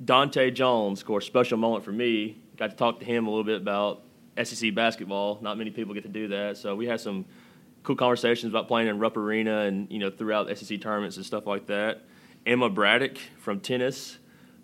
Dante 0.05 0.51
Jones, 0.51 1.01
of 1.01 1.07
course, 1.07 1.27
special 1.27 1.59
moment 1.59 1.85
for 1.85 1.93
me. 1.93 2.39
Got 2.57 2.71
to 2.71 2.77
talk 2.77 3.01
to 3.01 3.05
him 3.05 3.27
a 3.27 3.31
little 3.31 3.45
bit 3.45 3.61
about 3.61 4.03
SEC 4.43 4.75
basketball. 4.75 5.39
Not 5.41 5.57
many 5.59 5.71
people 5.71 5.95
get 5.95 6.03
to 6.03 6.09
do 6.09 6.29
that, 6.29 6.57
so 6.57 6.75
we 6.75 6.87
had 6.87 7.01
some 7.01 7.25
cool 7.83 7.97
conversations 7.97 8.51
about 8.51 8.67
playing 8.67 8.89
in 8.89 8.99
Rupp 8.99 9.17
Arena 9.17 9.61
and 9.61 9.91
you 9.91 9.99
know 9.99 10.11
throughout 10.11 10.49
SEC 10.57 10.81
tournaments 10.81 11.17
and 11.17 11.25
stuff 11.25 11.47
like 11.47 11.67
that. 11.67 12.03
Emma 12.47 12.69
Braddock 12.69 13.17
from 13.39 13.61
tennis, 13.61 14.19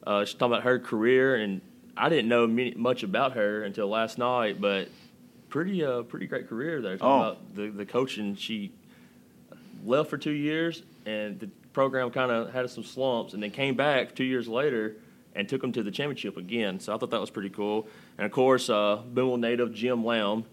uh, 0.07 0.25
she's 0.25 0.35
talking 0.35 0.53
about 0.53 0.65
her 0.65 0.79
career, 0.79 1.37
and 1.37 1.61
I 2.01 2.09
didn't 2.09 2.29
know 2.29 2.47
much 2.77 3.03
about 3.03 3.35
her 3.35 3.63
until 3.63 3.87
last 3.89 4.17
night, 4.17 4.59
but 4.59 4.89
pretty 5.51 5.85
uh, 5.85 6.03
pretty 6.03 6.27
great 6.27 6.49
career 6.49 6.81
there. 6.81 6.97
Talking 6.97 7.07
oh. 7.07 7.29
about 7.31 7.55
the 7.55 7.69
the 7.69 7.85
coaching, 7.85 8.37
she 8.37 8.73
left 9.85 10.09
for 10.09 10.17
two 10.17 10.31
years, 10.33 10.83
and 11.05 11.39
the 11.39 11.49
program 11.75 12.11
kind 12.11 12.31
of 12.31 12.53
had 12.53 12.71
some 12.71 12.85
slumps, 12.85 13.35
and 13.35 13.43
then 13.43 13.51
came 13.51 13.75
back 13.75 14.15
two 14.15 14.25
years 14.25 14.49
later 14.49 14.97
and 15.35 15.49
took 15.49 15.61
them 15.61 15.73
to 15.73 15.83
the 15.83 15.91
championship 15.91 16.37
again. 16.37 16.81
So 16.81 16.95
I 16.95 16.99
thought 16.99 17.11
that 17.11 17.21
was 17.21 17.31
pretty 17.31 17.51
cool. 17.51 17.87
And 18.17 18.25
of 18.25 18.33
course, 18.33 18.71
uh, 18.71 19.03
native 19.15 19.73
Jim 19.73 20.05
Lamb, 20.05 20.45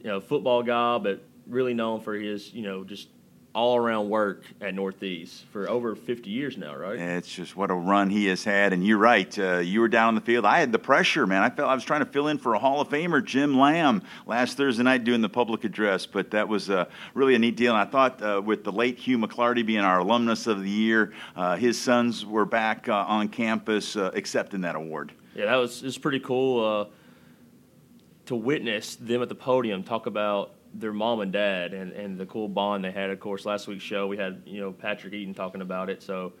you 0.00 0.08
know, 0.08 0.20
football 0.20 0.62
guy, 0.62 0.98
but 0.98 1.22
really 1.46 1.74
known 1.74 2.00
for 2.00 2.14
his, 2.14 2.52
you 2.52 2.62
know, 2.62 2.84
just 2.84 3.08
all 3.56 3.74
around 3.74 4.10
work 4.10 4.42
at 4.60 4.74
Northeast 4.74 5.46
for 5.50 5.66
over 5.70 5.96
50 5.96 6.28
years 6.28 6.58
now, 6.58 6.76
right? 6.76 6.98
It's 6.98 7.34
just 7.34 7.56
what 7.56 7.70
a 7.70 7.74
run 7.74 8.10
he 8.10 8.26
has 8.26 8.44
had. 8.44 8.74
And 8.74 8.86
you're 8.86 8.98
right. 8.98 9.36
Uh, 9.38 9.60
you 9.60 9.80
were 9.80 9.88
down 9.88 10.08
on 10.08 10.14
the 10.14 10.20
field. 10.20 10.44
I 10.44 10.60
had 10.60 10.72
the 10.72 10.78
pressure, 10.78 11.26
man. 11.26 11.42
I 11.42 11.48
felt 11.48 11.70
I 11.70 11.74
was 11.74 11.82
trying 11.82 12.04
to 12.04 12.06
fill 12.06 12.28
in 12.28 12.36
for 12.36 12.52
a 12.52 12.58
Hall 12.58 12.82
of 12.82 12.90
Famer, 12.90 13.24
Jim 13.24 13.58
Lamb, 13.58 14.02
last 14.26 14.58
Thursday 14.58 14.82
night 14.82 15.04
doing 15.04 15.22
the 15.22 15.30
public 15.30 15.64
address. 15.64 16.04
But 16.04 16.32
that 16.32 16.46
was 16.46 16.68
uh, 16.68 16.84
really 17.14 17.34
a 17.34 17.38
neat 17.38 17.56
deal. 17.56 17.72
And 17.72 17.80
I 17.80 17.90
thought 17.90 18.20
uh, 18.20 18.42
with 18.44 18.62
the 18.62 18.72
late 18.72 18.98
Hugh 18.98 19.16
McClarty 19.16 19.64
being 19.64 19.80
our 19.80 20.00
alumnus 20.00 20.46
of 20.46 20.62
the 20.62 20.68
year, 20.68 21.14
uh, 21.34 21.56
his 21.56 21.80
sons 21.80 22.26
were 22.26 22.44
back 22.44 22.90
uh, 22.90 23.06
on 23.08 23.28
campus 23.28 23.96
uh, 23.96 24.10
accepting 24.12 24.60
that 24.60 24.76
award. 24.76 25.12
Yeah, 25.34 25.46
that 25.46 25.56
was, 25.56 25.80
it 25.80 25.86
was 25.86 25.96
pretty 25.96 26.20
cool 26.20 26.90
to 28.26 28.36
witness 28.36 28.96
them 28.96 29.22
at 29.22 29.30
the 29.30 29.34
podium 29.34 29.82
talk 29.82 30.04
about 30.04 30.55
their 30.78 30.92
mom 30.92 31.20
and 31.20 31.32
dad 31.32 31.72
and, 31.72 31.92
and 31.92 32.18
the 32.18 32.26
cool 32.26 32.48
bond 32.48 32.84
they 32.84 32.90
had. 32.90 33.10
Of 33.10 33.20
course, 33.20 33.44
last 33.44 33.66
week's 33.66 33.84
show 33.84 34.06
we 34.06 34.16
had 34.16 34.42
you 34.46 34.60
know 34.60 34.72
Patrick 34.72 35.14
Eaton 35.14 35.34
talking 35.34 35.60
about 35.60 35.90
it, 35.90 36.02
so 36.02 36.32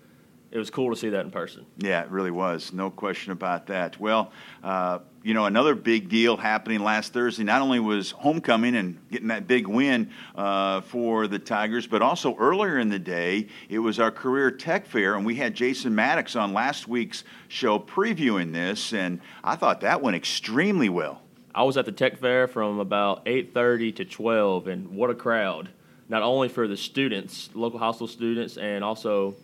it 0.50 0.58
was 0.58 0.70
cool 0.70 0.90
to 0.90 0.96
see 0.96 1.08
that 1.10 1.24
in 1.24 1.30
person. 1.30 1.66
Yeah, 1.78 2.02
it 2.02 2.10
really 2.10 2.30
was. 2.30 2.72
No 2.72 2.88
question 2.88 3.32
about 3.32 3.66
that. 3.66 3.98
Well, 3.98 4.30
uh, 4.62 5.00
you 5.22 5.34
know, 5.34 5.46
another 5.46 5.74
big 5.74 6.08
deal 6.08 6.36
happening 6.36 6.80
last 6.80 7.12
Thursday. 7.12 7.42
Not 7.42 7.62
only 7.62 7.80
was 7.80 8.12
homecoming 8.12 8.76
and 8.76 8.98
getting 9.10 9.28
that 9.28 9.48
big 9.48 9.66
win 9.66 10.10
uh, 10.36 10.82
for 10.82 11.26
the 11.26 11.40
Tigers, 11.40 11.88
but 11.88 12.00
also 12.00 12.36
earlier 12.36 12.78
in 12.78 12.88
the 12.88 12.98
day, 12.98 13.48
it 13.68 13.80
was 13.80 13.98
our 13.98 14.12
career 14.12 14.52
tech 14.52 14.86
fair, 14.86 15.16
and 15.16 15.26
we 15.26 15.34
had 15.34 15.54
Jason 15.54 15.94
Maddox 15.94 16.36
on 16.36 16.52
last 16.52 16.86
week's 16.86 17.24
show 17.48 17.78
previewing 17.78 18.52
this, 18.52 18.92
and 18.92 19.20
I 19.42 19.56
thought 19.56 19.80
that 19.80 20.00
went 20.00 20.16
extremely 20.16 20.88
well. 20.88 21.22
I 21.56 21.62
was 21.62 21.78
at 21.78 21.86
the 21.86 21.92
tech 21.92 22.18
fair 22.18 22.46
from 22.46 22.78
about 22.78 23.24
8:30 23.24 23.96
to 23.96 24.04
12, 24.04 24.68
and 24.68 24.90
what 24.90 25.08
a 25.08 25.14
crowd! 25.14 25.70
Not 26.06 26.22
only 26.22 26.50
for 26.50 26.68
the 26.68 26.76
students, 26.76 27.48
local 27.54 27.78
high 27.78 27.92
school 27.92 28.06
students, 28.06 28.58
and 28.58 28.84
also 28.84 29.34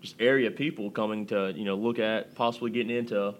just 0.00 0.14
area 0.20 0.52
people 0.52 0.92
coming 0.92 1.26
to 1.26 1.52
you 1.56 1.64
know 1.64 1.74
look 1.74 1.98
at 1.98 2.36
possibly 2.36 2.70
getting 2.70 2.96
into 2.96 3.34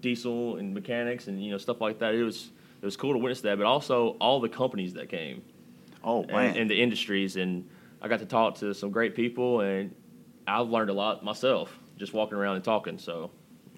diesel 0.00 0.56
and 0.56 0.74
mechanics 0.74 1.28
and 1.28 1.42
you 1.42 1.52
know 1.52 1.58
stuff 1.58 1.80
like 1.80 2.00
that. 2.00 2.14
It 2.14 2.24
was 2.24 2.50
it 2.82 2.84
was 2.84 2.96
cool 2.96 3.12
to 3.12 3.18
witness 3.18 3.42
that, 3.42 3.56
but 3.56 3.66
also 3.66 4.16
all 4.20 4.40
the 4.40 4.48
companies 4.48 4.94
that 4.94 5.08
came. 5.08 5.42
Oh 6.02 6.24
man! 6.24 6.48
And, 6.48 6.56
and 6.56 6.70
the 6.70 6.82
industries, 6.82 7.36
and 7.36 7.68
I 8.02 8.08
got 8.08 8.18
to 8.18 8.26
talk 8.26 8.56
to 8.56 8.74
some 8.74 8.90
great 8.90 9.14
people, 9.14 9.60
and 9.60 9.94
I've 10.48 10.68
learned 10.68 10.90
a 10.90 10.94
lot 10.94 11.22
myself 11.24 11.78
just 11.96 12.12
walking 12.12 12.36
around 12.36 12.56
and 12.56 12.64
talking. 12.64 12.98
So 12.98 13.30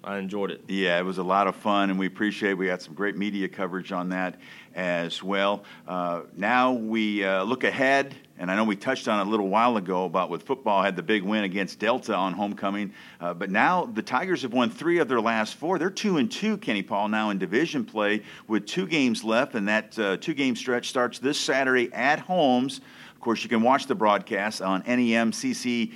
I 0.03 0.17
enjoyed 0.17 0.49
it. 0.49 0.63
Yeah, 0.67 0.97
it 0.97 1.03
was 1.03 1.19
a 1.19 1.23
lot 1.23 1.45
of 1.47 1.55
fun, 1.55 1.91
and 1.91 1.99
we 1.99 2.07
appreciate. 2.07 2.55
We 2.55 2.65
got 2.65 2.81
some 2.81 2.95
great 2.95 3.17
media 3.17 3.47
coverage 3.47 3.91
on 3.91 4.09
that 4.09 4.39
as 4.73 5.21
well. 5.21 5.63
Uh, 5.87 6.21
now 6.35 6.71
we 6.71 7.23
uh, 7.23 7.43
look 7.43 7.63
ahead, 7.63 8.15
and 8.39 8.49
I 8.49 8.55
know 8.55 8.63
we 8.63 8.75
touched 8.75 9.07
on 9.07 9.19
it 9.19 9.27
a 9.27 9.29
little 9.29 9.47
while 9.47 9.77
ago 9.77 10.05
about 10.05 10.31
with 10.31 10.41
football 10.41 10.81
had 10.81 10.95
the 10.95 11.03
big 11.03 11.21
win 11.21 11.43
against 11.43 11.77
Delta 11.77 12.15
on 12.15 12.33
homecoming, 12.33 12.93
uh, 13.19 13.35
but 13.35 13.51
now 13.51 13.85
the 13.85 14.01
Tigers 14.01 14.41
have 14.41 14.53
won 14.53 14.71
three 14.71 14.97
of 14.97 15.07
their 15.07 15.21
last 15.21 15.53
four. 15.55 15.77
They're 15.77 15.91
two 15.91 16.17
and 16.17 16.31
two, 16.31 16.57
Kenny 16.57 16.81
Paul, 16.81 17.09
now 17.09 17.29
in 17.29 17.37
division 17.37 17.85
play 17.85 18.23
with 18.47 18.65
two 18.65 18.87
games 18.87 19.23
left, 19.23 19.53
and 19.53 19.67
that 19.67 19.99
uh, 19.99 20.17
two-game 20.17 20.55
stretch 20.55 20.89
starts 20.89 21.19
this 21.19 21.39
Saturday 21.39 21.93
at 21.93 22.19
Holmes. 22.19 22.81
Of 23.13 23.21
course, 23.21 23.43
you 23.43 23.49
can 23.49 23.61
watch 23.61 23.85
the 23.85 23.93
broadcast 23.93 24.63
on 24.63 24.81
nemcctv.com, 24.81 25.91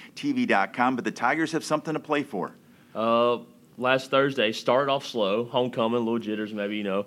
but 0.95 1.03
the 1.03 1.11
Tigers 1.11 1.51
have 1.53 1.63
something 1.63 1.95
to 1.95 1.99
play 1.99 2.21
for. 2.21 2.51
Uh, 2.93 3.39
last 3.77 4.11
Thursday 4.11 4.51
started 4.51 4.91
off 4.91 5.05
slow, 5.05 5.45
homecoming, 5.45 5.99
little 5.99 6.19
jitters, 6.19 6.53
maybe 6.53 6.77
you 6.77 6.83
know, 6.83 7.05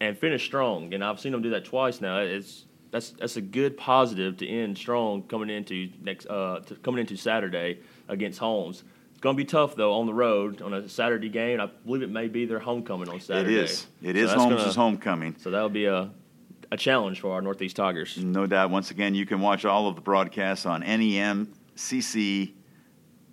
and 0.00 0.16
finished 0.18 0.46
strong. 0.46 0.94
And 0.94 1.04
I've 1.04 1.20
seen 1.20 1.32
them 1.32 1.42
do 1.42 1.50
that 1.50 1.64
twice 1.64 2.00
now. 2.00 2.18
It's 2.18 2.64
that's 2.90 3.10
that's 3.10 3.36
a 3.36 3.40
good 3.40 3.76
positive 3.76 4.36
to 4.38 4.48
end 4.48 4.76
strong 4.76 5.22
coming 5.22 5.50
into 5.50 5.90
next 6.02 6.26
uh, 6.26 6.62
coming 6.82 7.00
into 7.00 7.16
Saturday 7.16 7.80
against 8.08 8.38
Holmes. 8.38 8.84
It's 9.12 9.20
going 9.20 9.36
to 9.36 9.42
be 9.42 9.44
tough 9.44 9.76
though 9.76 9.94
on 9.94 10.06
the 10.06 10.14
road 10.14 10.62
on 10.62 10.72
a 10.72 10.88
Saturday 10.88 11.28
game. 11.28 11.60
I 11.60 11.66
believe 11.84 12.02
it 12.02 12.10
may 12.10 12.28
be 12.28 12.46
their 12.46 12.58
homecoming 12.58 13.08
on 13.08 13.20
Saturday. 13.20 13.54
It 13.54 13.64
is. 13.64 13.86
It 14.02 14.16
so 14.16 14.22
is 14.22 14.32
Holmes' 14.32 14.62
gonna, 14.62 14.72
homecoming. 14.72 15.36
So 15.38 15.50
that'll 15.50 15.68
be 15.68 15.86
a 15.86 16.10
a 16.72 16.76
challenge 16.76 17.20
for 17.20 17.32
our 17.32 17.42
Northeast 17.42 17.76
Tigers. 17.76 18.16
No 18.16 18.46
doubt. 18.46 18.70
Once 18.70 18.90
again, 18.90 19.14
you 19.14 19.26
can 19.26 19.40
watch 19.40 19.64
all 19.64 19.88
of 19.88 19.96
the 19.96 20.00
broadcasts 20.00 20.66
on 20.66 20.82
NEMCC 20.82 22.52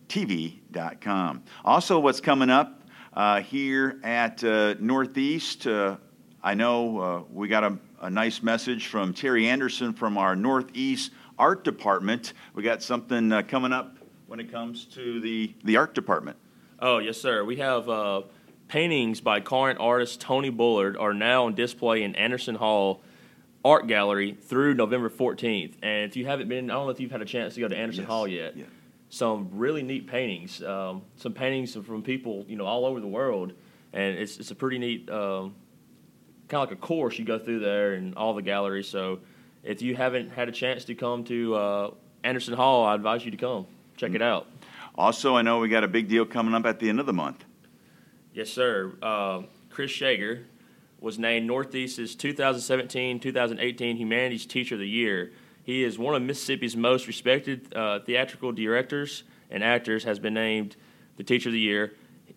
TV.com. 0.07 1.43
Also, 1.65 1.99
what's 1.99 2.21
coming 2.21 2.49
up 2.49 2.83
uh, 3.13 3.41
here 3.41 3.99
at 4.03 4.43
uh, 4.43 4.75
Northeast, 4.79 5.67
uh, 5.67 5.97
I 6.43 6.53
know 6.53 6.99
uh, 6.99 7.23
we 7.31 7.47
got 7.47 7.63
a, 7.63 7.77
a, 8.01 8.09
nice 8.09 8.43
message 8.43 8.87
from 8.87 9.13
Terry 9.13 9.47
Anderson 9.47 9.93
from 9.93 10.17
our 10.17 10.35
Northeast 10.35 11.11
Art 11.37 11.63
Department. 11.63 12.33
We 12.53 12.63
got 12.63 12.83
something 12.83 13.31
uh, 13.31 13.41
coming 13.41 13.73
up 13.73 13.97
when 14.27 14.39
it 14.39 14.51
comes 14.51 14.85
to 14.85 15.19
the, 15.19 15.53
the 15.63 15.77
art 15.77 15.95
department. 15.95 16.37
Oh, 16.79 16.99
yes, 16.99 17.19
sir. 17.19 17.43
We 17.43 17.55
have 17.57 17.89
uh, 17.89 18.21
paintings 18.67 19.19
by 19.19 19.39
current 19.39 19.79
artist 19.79 20.21
Tony 20.21 20.51
Bullard 20.51 20.95
are 20.95 21.13
now 21.13 21.45
on 21.45 21.55
display 21.55 22.03
in 22.03 22.15
Anderson 22.15 22.55
Hall 22.55 23.01
Art 23.65 23.87
Gallery 23.87 24.37
through 24.39 24.75
November 24.75 25.09
14th. 25.09 25.73
And 25.81 26.09
if 26.09 26.15
you 26.15 26.27
haven't 26.27 26.49
been, 26.49 26.69
I 26.69 26.75
don't 26.75 26.85
know 26.85 26.91
if 26.91 26.99
you've 26.99 27.11
had 27.11 27.21
a 27.21 27.25
chance 27.25 27.55
to 27.55 27.61
go 27.61 27.67
to 27.67 27.75
Anderson 27.75 28.03
yes. 28.03 28.09
Hall 28.09 28.27
yet. 28.27 28.55
Yeah 28.55 28.65
some 29.09 29.49
really 29.53 29.83
neat 29.83 30.07
paintings, 30.07 30.61
um, 30.63 31.01
some 31.15 31.33
paintings 31.33 31.75
from 31.75 32.01
people 32.03 32.45
you 32.47 32.55
know 32.55 32.65
all 32.65 32.85
over 32.85 32.99
the 32.99 33.07
world, 33.07 33.53
and 33.93 34.17
it's 34.17 34.37
it's 34.37 34.51
a 34.51 34.55
pretty 34.55 34.77
neat 34.77 35.09
um, 35.09 35.55
kind 36.47 36.63
of 36.63 36.69
like 36.69 36.77
a 36.77 36.81
course 36.81 37.17
you 37.19 37.25
go 37.25 37.39
through 37.39 37.59
there 37.59 37.93
and 37.93 38.15
all 38.15 38.33
the 38.33 38.41
galleries. 38.41 38.87
So 38.87 39.19
if 39.63 39.81
you 39.81 39.95
haven't 39.95 40.31
had 40.31 40.47
a 40.49 40.51
chance 40.51 40.85
to 40.85 40.95
come 40.95 41.23
to 41.25 41.55
uh, 41.55 41.91
Anderson 42.23 42.53
Hall, 42.53 42.85
I 42.85 42.95
advise 42.95 43.25
you 43.25 43.31
to 43.31 43.37
come 43.37 43.67
check 43.97 44.13
it 44.13 44.21
out. 44.21 44.47
Also, 44.95 45.35
I 45.35 45.41
know 45.41 45.59
we 45.59 45.69
got 45.69 45.83
a 45.83 45.87
big 45.87 46.07
deal 46.07 46.25
coming 46.25 46.53
up 46.53 46.65
at 46.65 46.79
the 46.79 46.89
end 46.89 46.99
of 46.99 47.05
the 47.05 47.13
month. 47.13 47.43
Yes, 48.33 48.49
sir. 48.49 48.93
Uh, 49.01 49.43
Chris 49.69 49.91
Shager 49.91 50.43
was 50.99 51.19
named 51.19 51.45
Northeast's 51.45 52.15
2017-2018 52.15 53.97
Humanities 53.97 54.45
Teacher 54.45 54.75
of 54.75 54.79
the 54.79 54.87
Year. 54.87 55.31
He 55.67 55.83
is 55.83 55.99
one 55.99 56.15
of 56.15 56.21
Mississippi's 56.21 56.77
most 56.77 57.07
respected 57.07 57.75
uh, 57.75 57.99
theatrical 57.99 58.53
directors 58.53 59.23
and 59.51 59.61
actors, 59.61 60.05
has 60.05 60.17
been 60.17 60.33
named 60.33 60.77
the 61.17 61.25
Teacher 61.25 61.49
of 61.49 61.53
the 61.53 61.59
Year. 61.59 61.93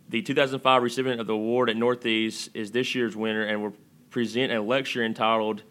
The 0.08 0.20
2005 0.20 0.82
recipient 0.82 1.20
of 1.20 1.28
the 1.28 1.34
award 1.34 1.70
at 1.70 1.76
Northeast 1.76 2.50
is 2.54 2.72
this 2.72 2.92
year's 2.92 3.14
winner 3.14 3.44
and 3.44 3.62
will 3.62 3.74
present 4.10 4.50
a 4.50 4.60
lecture 4.60 5.04
entitled 5.04 5.62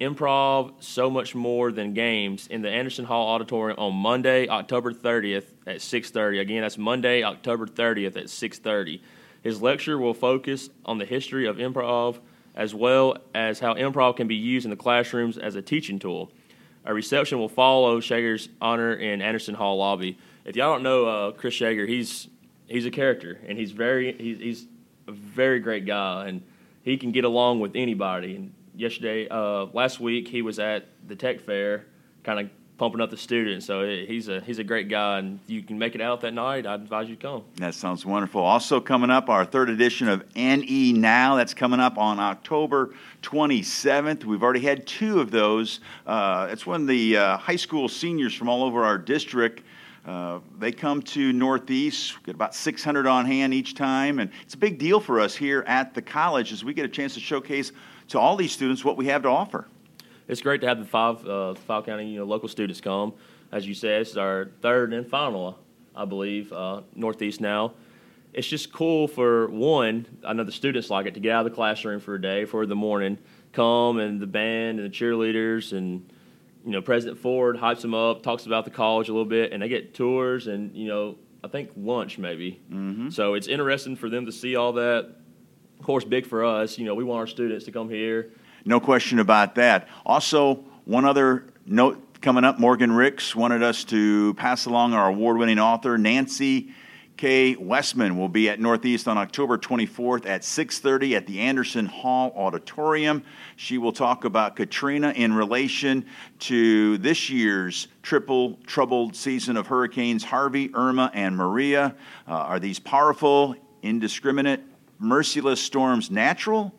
Improv 0.00 0.82
So 0.82 1.08
Much 1.08 1.36
More 1.36 1.70
Than 1.70 1.94
Games 1.94 2.48
in 2.48 2.62
the 2.62 2.68
Anderson 2.68 3.04
Hall 3.04 3.28
Auditorium 3.28 3.78
on 3.78 3.94
Monday, 3.94 4.48
October 4.48 4.92
30th 4.92 5.44
at 5.68 5.76
6:30. 5.76 6.40
Again, 6.40 6.62
that's 6.62 6.76
Monday, 6.76 7.22
October 7.22 7.68
30th 7.68 8.16
at 8.16 8.28
6:30. 8.28 9.00
His 9.40 9.62
lecture 9.62 9.98
will 9.98 10.14
focus 10.14 10.68
on 10.84 10.98
the 10.98 11.04
history 11.04 11.46
of 11.46 11.58
improv 11.58 12.18
as 12.56 12.74
well 12.74 13.18
as 13.36 13.60
how 13.60 13.74
improv 13.74 14.16
can 14.16 14.26
be 14.26 14.34
used 14.34 14.66
in 14.66 14.70
the 14.70 14.76
classrooms 14.76 15.38
as 15.38 15.54
a 15.54 15.62
teaching 15.62 16.00
tool. 16.00 16.32
A 16.86 16.94
reception 16.94 17.38
will 17.38 17.48
follow 17.48 18.00
Shager's 18.00 18.48
honor 18.60 18.94
in 18.94 19.20
Anderson 19.20 19.56
Hall 19.56 19.76
lobby. 19.76 20.16
If 20.44 20.54
y'all 20.54 20.74
don't 20.74 20.84
know 20.84 21.06
uh, 21.06 21.32
Chris 21.32 21.54
Shager, 21.54 21.88
he's 21.88 22.28
he's 22.68 22.86
a 22.86 22.90
character 22.90 23.40
and 23.46 23.58
he's 23.58 23.72
very 23.72 24.12
he's, 24.12 24.38
he's 24.38 24.66
a 25.08 25.12
very 25.12 25.58
great 25.58 25.84
guy 25.84 26.28
and 26.28 26.42
he 26.82 26.96
can 26.96 27.10
get 27.10 27.24
along 27.24 27.58
with 27.58 27.74
anybody. 27.74 28.36
And 28.36 28.52
yesterday, 28.76 29.26
uh, 29.28 29.66
last 29.72 29.98
week, 29.98 30.28
he 30.28 30.42
was 30.42 30.60
at 30.60 30.86
the 31.06 31.16
tech 31.16 31.40
fair, 31.40 31.86
kind 32.22 32.38
of 32.38 32.50
pumping 32.78 33.00
up 33.00 33.10
the 33.10 33.16
students. 33.16 33.66
So 33.66 33.86
he's 33.86 34.28
a 34.28 34.40
he's 34.40 34.58
a 34.58 34.64
great 34.64 34.88
guy, 34.88 35.18
and 35.18 35.40
you 35.46 35.62
can 35.62 35.78
make 35.78 35.94
it 35.94 36.00
out 36.00 36.20
that 36.22 36.34
night. 36.34 36.66
I'd 36.66 36.82
advise 36.82 37.08
you 37.08 37.16
to 37.16 37.22
come. 37.22 37.44
That 37.56 37.74
sounds 37.74 38.04
wonderful. 38.04 38.42
Also 38.42 38.80
coming 38.80 39.10
up, 39.10 39.28
our 39.28 39.44
third 39.44 39.70
edition 39.70 40.08
of 40.08 40.24
NE 40.34 40.92
Now. 40.92 41.36
That's 41.36 41.54
coming 41.54 41.80
up 41.80 41.98
on 41.98 42.20
October 42.20 42.94
27th. 43.22 44.24
We've 44.24 44.42
already 44.42 44.60
had 44.60 44.86
two 44.86 45.20
of 45.20 45.30
those. 45.30 45.80
Uh, 46.06 46.48
it's 46.50 46.66
when 46.66 46.86
the 46.86 47.16
uh, 47.16 47.36
high 47.38 47.56
school 47.56 47.88
seniors 47.88 48.34
from 48.34 48.48
all 48.48 48.62
over 48.62 48.84
our 48.84 48.98
district. 48.98 49.62
Uh, 50.04 50.38
they 50.60 50.70
come 50.70 51.02
to 51.02 51.32
Northeast, 51.32 52.14
get 52.22 52.36
about 52.36 52.54
600 52.54 53.08
on 53.08 53.26
hand 53.26 53.52
each 53.52 53.74
time, 53.74 54.20
and 54.20 54.30
it's 54.42 54.54
a 54.54 54.58
big 54.58 54.78
deal 54.78 55.00
for 55.00 55.18
us 55.20 55.34
here 55.34 55.64
at 55.66 55.94
the 55.94 56.02
college 56.02 56.52
as 56.52 56.62
we 56.62 56.72
get 56.72 56.84
a 56.84 56.88
chance 56.88 57.14
to 57.14 57.20
showcase 57.20 57.72
to 58.06 58.20
all 58.20 58.36
these 58.36 58.52
students 58.52 58.84
what 58.84 58.96
we 58.96 59.06
have 59.06 59.22
to 59.22 59.28
offer 59.28 59.66
it's 60.28 60.40
great 60.40 60.60
to 60.62 60.66
have 60.66 60.78
the 60.78 60.84
five 60.84 61.26
uh, 61.26 61.54
five 61.54 61.86
county 61.86 62.10
you 62.10 62.18
know 62.18 62.24
local 62.24 62.48
students 62.48 62.80
come. 62.80 63.14
As 63.52 63.66
you 63.66 63.74
said, 63.74 64.00
this 64.00 64.10
is 64.10 64.16
our 64.16 64.50
third 64.60 64.92
and 64.92 65.06
final, 65.06 65.58
I 65.94 66.04
believe, 66.04 66.52
uh, 66.52 66.82
Northeast 66.94 67.40
now. 67.40 67.74
It's 68.32 68.46
just 68.46 68.72
cool 68.72 69.08
for 69.08 69.48
one. 69.48 70.06
I 70.24 70.32
know 70.32 70.44
the 70.44 70.52
students 70.52 70.90
like 70.90 71.06
it 71.06 71.14
to 71.14 71.20
get 71.20 71.32
out 71.32 71.46
of 71.46 71.52
the 71.52 71.54
classroom 71.54 72.00
for 72.00 72.16
a 72.16 72.20
day 72.20 72.44
for 72.44 72.66
the 72.66 72.74
morning, 72.74 73.18
come 73.52 73.98
and 73.98 74.20
the 74.20 74.26
band 74.26 74.80
and 74.80 74.92
the 74.92 74.94
cheerleaders 74.94 75.72
and 75.72 76.10
you 76.64 76.72
know 76.72 76.82
President 76.82 77.18
Ford 77.18 77.56
hypes 77.56 77.80
them 77.80 77.94
up, 77.94 78.22
talks 78.22 78.46
about 78.46 78.64
the 78.64 78.70
college 78.70 79.08
a 79.08 79.12
little 79.12 79.24
bit, 79.24 79.52
and 79.52 79.62
they 79.62 79.68
get 79.68 79.94
tours 79.94 80.48
and 80.48 80.74
you 80.74 80.88
know 80.88 81.16
I 81.44 81.48
think 81.48 81.70
lunch 81.76 82.18
maybe. 82.18 82.60
Mm-hmm. 82.70 83.10
So 83.10 83.34
it's 83.34 83.46
interesting 83.46 83.94
for 83.94 84.10
them 84.10 84.26
to 84.26 84.32
see 84.32 84.56
all 84.56 84.72
that. 84.72 85.14
Of 85.78 85.84
course, 85.84 86.04
big 86.04 86.26
for 86.26 86.44
us. 86.44 86.78
You 86.78 86.86
know, 86.86 86.94
we 86.94 87.04
want 87.04 87.20
our 87.20 87.26
students 87.26 87.66
to 87.66 87.72
come 87.72 87.88
here 87.90 88.32
no 88.66 88.80
question 88.80 89.20
about 89.20 89.54
that. 89.54 89.88
Also, 90.04 90.56
one 90.84 91.04
other 91.04 91.46
note 91.64 92.20
coming 92.20 92.44
up 92.44 92.58
Morgan 92.58 92.92
Ricks 92.92 93.34
wanted 93.34 93.62
us 93.62 93.84
to 93.84 94.34
pass 94.34 94.66
along 94.66 94.92
our 94.92 95.08
award 95.08 95.38
winning 95.38 95.58
author, 95.58 95.96
Nancy 95.96 96.74
K. 97.16 97.56
Westman 97.56 98.18
will 98.18 98.28
be 98.28 98.50
at 98.50 98.60
Northeast 98.60 99.08
on 99.08 99.16
October 99.16 99.56
24th 99.56 100.26
at 100.26 100.44
6:30 100.44 101.14
at 101.14 101.26
the 101.26 101.40
Anderson 101.40 101.86
Hall 101.86 102.32
Auditorium. 102.36 103.22
She 103.54 103.78
will 103.78 103.92
talk 103.92 104.24
about 104.24 104.54
Katrina 104.56 105.12
in 105.16 105.32
relation 105.32 106.04
to 106.40 106.98
this 106.98 107.30
year's 107.30 107.88
triple 108.02 108.58
troubled 108.66 109.16
season 109.16 109.56
of 109.56 109.68
hurricanes 109.68 110.24
Harvey, 110.24 110.70
Irma, 110.74 111.10
and 111.14 111.36
Maria. 111.36 111.94
Uh, 112.28 112.32
are 112.32 112.58
these 112.58 112.78
powerful, 112.78 113.54
indiscriminate, 113.82 114.60
merciless 114.98 115.60
storms 115.60 116.10
natural? 116.10 116.74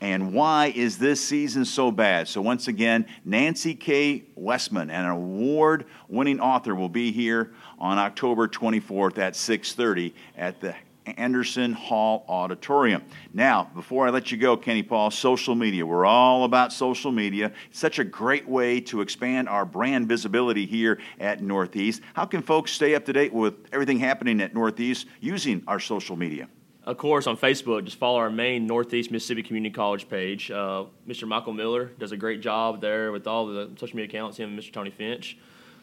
And 0.00 0.32
why 0.32 0.72
is 0.74 0.98
this 0.98 1.20
season 1.20 1.64
so 1.64 1.90
bad? 1.90 2.28
So, 2.28 2.40
once 2.40 2.68
again, 2.68 3.06
Nancy 3.24 3.74
K. 3.74 4.24
Westman, 4.34 4.90
an 4.90 5.06
award 5.06 5.86
winning 6.08 6.40
author, 6.40 6.74
will 6.74 6.88
be 6.88 7.12
here 7.12 7.52
on 7.78 7.98
October 7.98 8.48
24th 8.48 9.18
at 9.18 9.34
6:30 9.34 10.14
at 10.36 10.60
the 10.60 10.74
Anderson 11.06 11.72
Hall 11.72 12.24
Auditorium. 12.28 13.02
Now, 13.32 13.70
before 13.74 14.06
I 14.06 14.10
let 14.10 14.30
you 14.30 14.38
go, 14.38 14.56
Kenny 14.56 14.82
Paul, 14.82 15.10
social 15.10 15.54
media. 15.54 15.84
We're 15.84 16.06
all 16.06 16.44
about 16.44 16.72
social 16.72 17.10
media. 17.10 17.52
It's 17.70 17.78
such 17.78 17.98
a 17.98 18.04
great 18.04 18.48
way 18.48 18.80
to 18.82 19.00
expand 19.00 19.48
our 19.48 19.64
brand 19.64 20.08
visibility 20.08 20.66
here 20.66 20.98
at 21.18 21.42
Northeast. 21.42 22.02
How 22.14 22.26
can 22.26 22.42
folks 22.42 22.72
stay 22.72 22.94
up 22.94 23.04
to 23.06 23.12
date 23.12 23.32
with 23.32 23.54
everything 23.72 23.98
happening 23.98 24.40
at 24.40 24.54
Northeast 24.54 25.06
using 25.20 25.62
our 25.66 25.80
social 25.80 26.16
media? 26.16 26.48
Of 26.90 26.98
course, 26.98 27.28
on 27.28 27.36
Facebook, 27.36 27.84
just 27.84 27.98
follow 27.98 28.18
our 28.18 28.30
main 28.30 28.66
Northeast 28.66 29.12
Mississippi 29.12 29.44
Community 29.44 29.72
College 29.72 30.08
page. 30.08 30.50
Uh, 30.50 30.86
Mr. 31.06 31.28
Michael 31.28 31.52
Miller 31.52 31.84
does 32.00 32.10
a 32.10 32.16
great 32.16 32.40
job 32.40 32.80
there 32.80 33.12
with 33.12 33.28
all 33.28 33.46
the 33.46 33.70
social 33.76 33.96
media 33.96 34.08
accounts, 34.08 34.38
him 34.38 34.50
and 34.50 34.58
Mr. 34.58 34.72
Tony 34.72 34.90
Finch. 34.90 35.38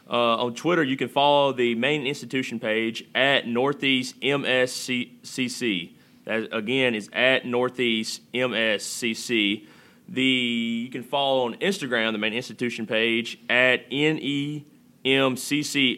Uh, 0.10 0.36
on 0.44 0.54
Twitter, 0.54 0.84
you 0.84 0.98
can 0.98 1.08
follow 1.08 1.54
the 1.54 1.76
main 1.76 2.06
institution 2.06 2.60
page 2.60 3.06
at 3.16 3.48
Northeast 3.48 4.20
MSCC. 4.20 5.92
That 6.26 6.54
again 6.54 6.94
is 6.94 7.10
at 7.14 7.46
Northeast 7.46 8.30
MSCC. 8.34 9.66
The 10.10 10.22
you 10.22 10.90
can 10.90 11.04
follow 11.04 11.46
on 11.46 11.56
Instagram 11.60 12.12
the 12.12 12.18
main 12.18 12.34
institution 12.34 12.86
page 12.86 13.40
at 13.50 13.90
NEMCC 13.92 14.66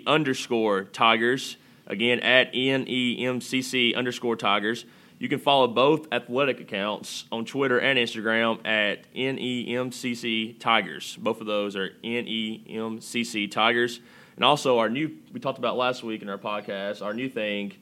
underscore 0.06 0.84
Tigers. 0.84 1.58
Again 1.88 2.20
at 2.20 2.54
NEMCC 2.54 3.96
underscore 3.96 4.36
Tigers. 4.36 4.86
You 5.20 5.28
can 5.28 5.40
follow 5.40 5.68
both 5.68 6.08
athletic 6.14 6.62
accounts 6.62 7.26
on 7.30 7.44
Twitter 7.44 7.78
and 7.78 8.00
Instagram 8.00 8.66
at 8.66 9.14
NEMCC 9.14 10.58
Tigers. 10.60 11.18
Both 11.18 11.42
of 11.42 11.48
those 11.48 11.76
are 11.76 11.90
NEMCC 12.06 13.52
Tigers. 13.52 14.00
And 14.38 14.46
also, 14.46 14.80
our 14.80 14.90
new, 14.90 15.12
we 15.34 15.42
talked 15.42 15.58
about 15.58 15.76
last 15.76 16.04
week 16.04 16.22
in 16.22 16.30
our 16.30 16.38
podcast, 16.38 17.02
our 17.02 17.14
new 17.14 17.28
thing 17.28 17.74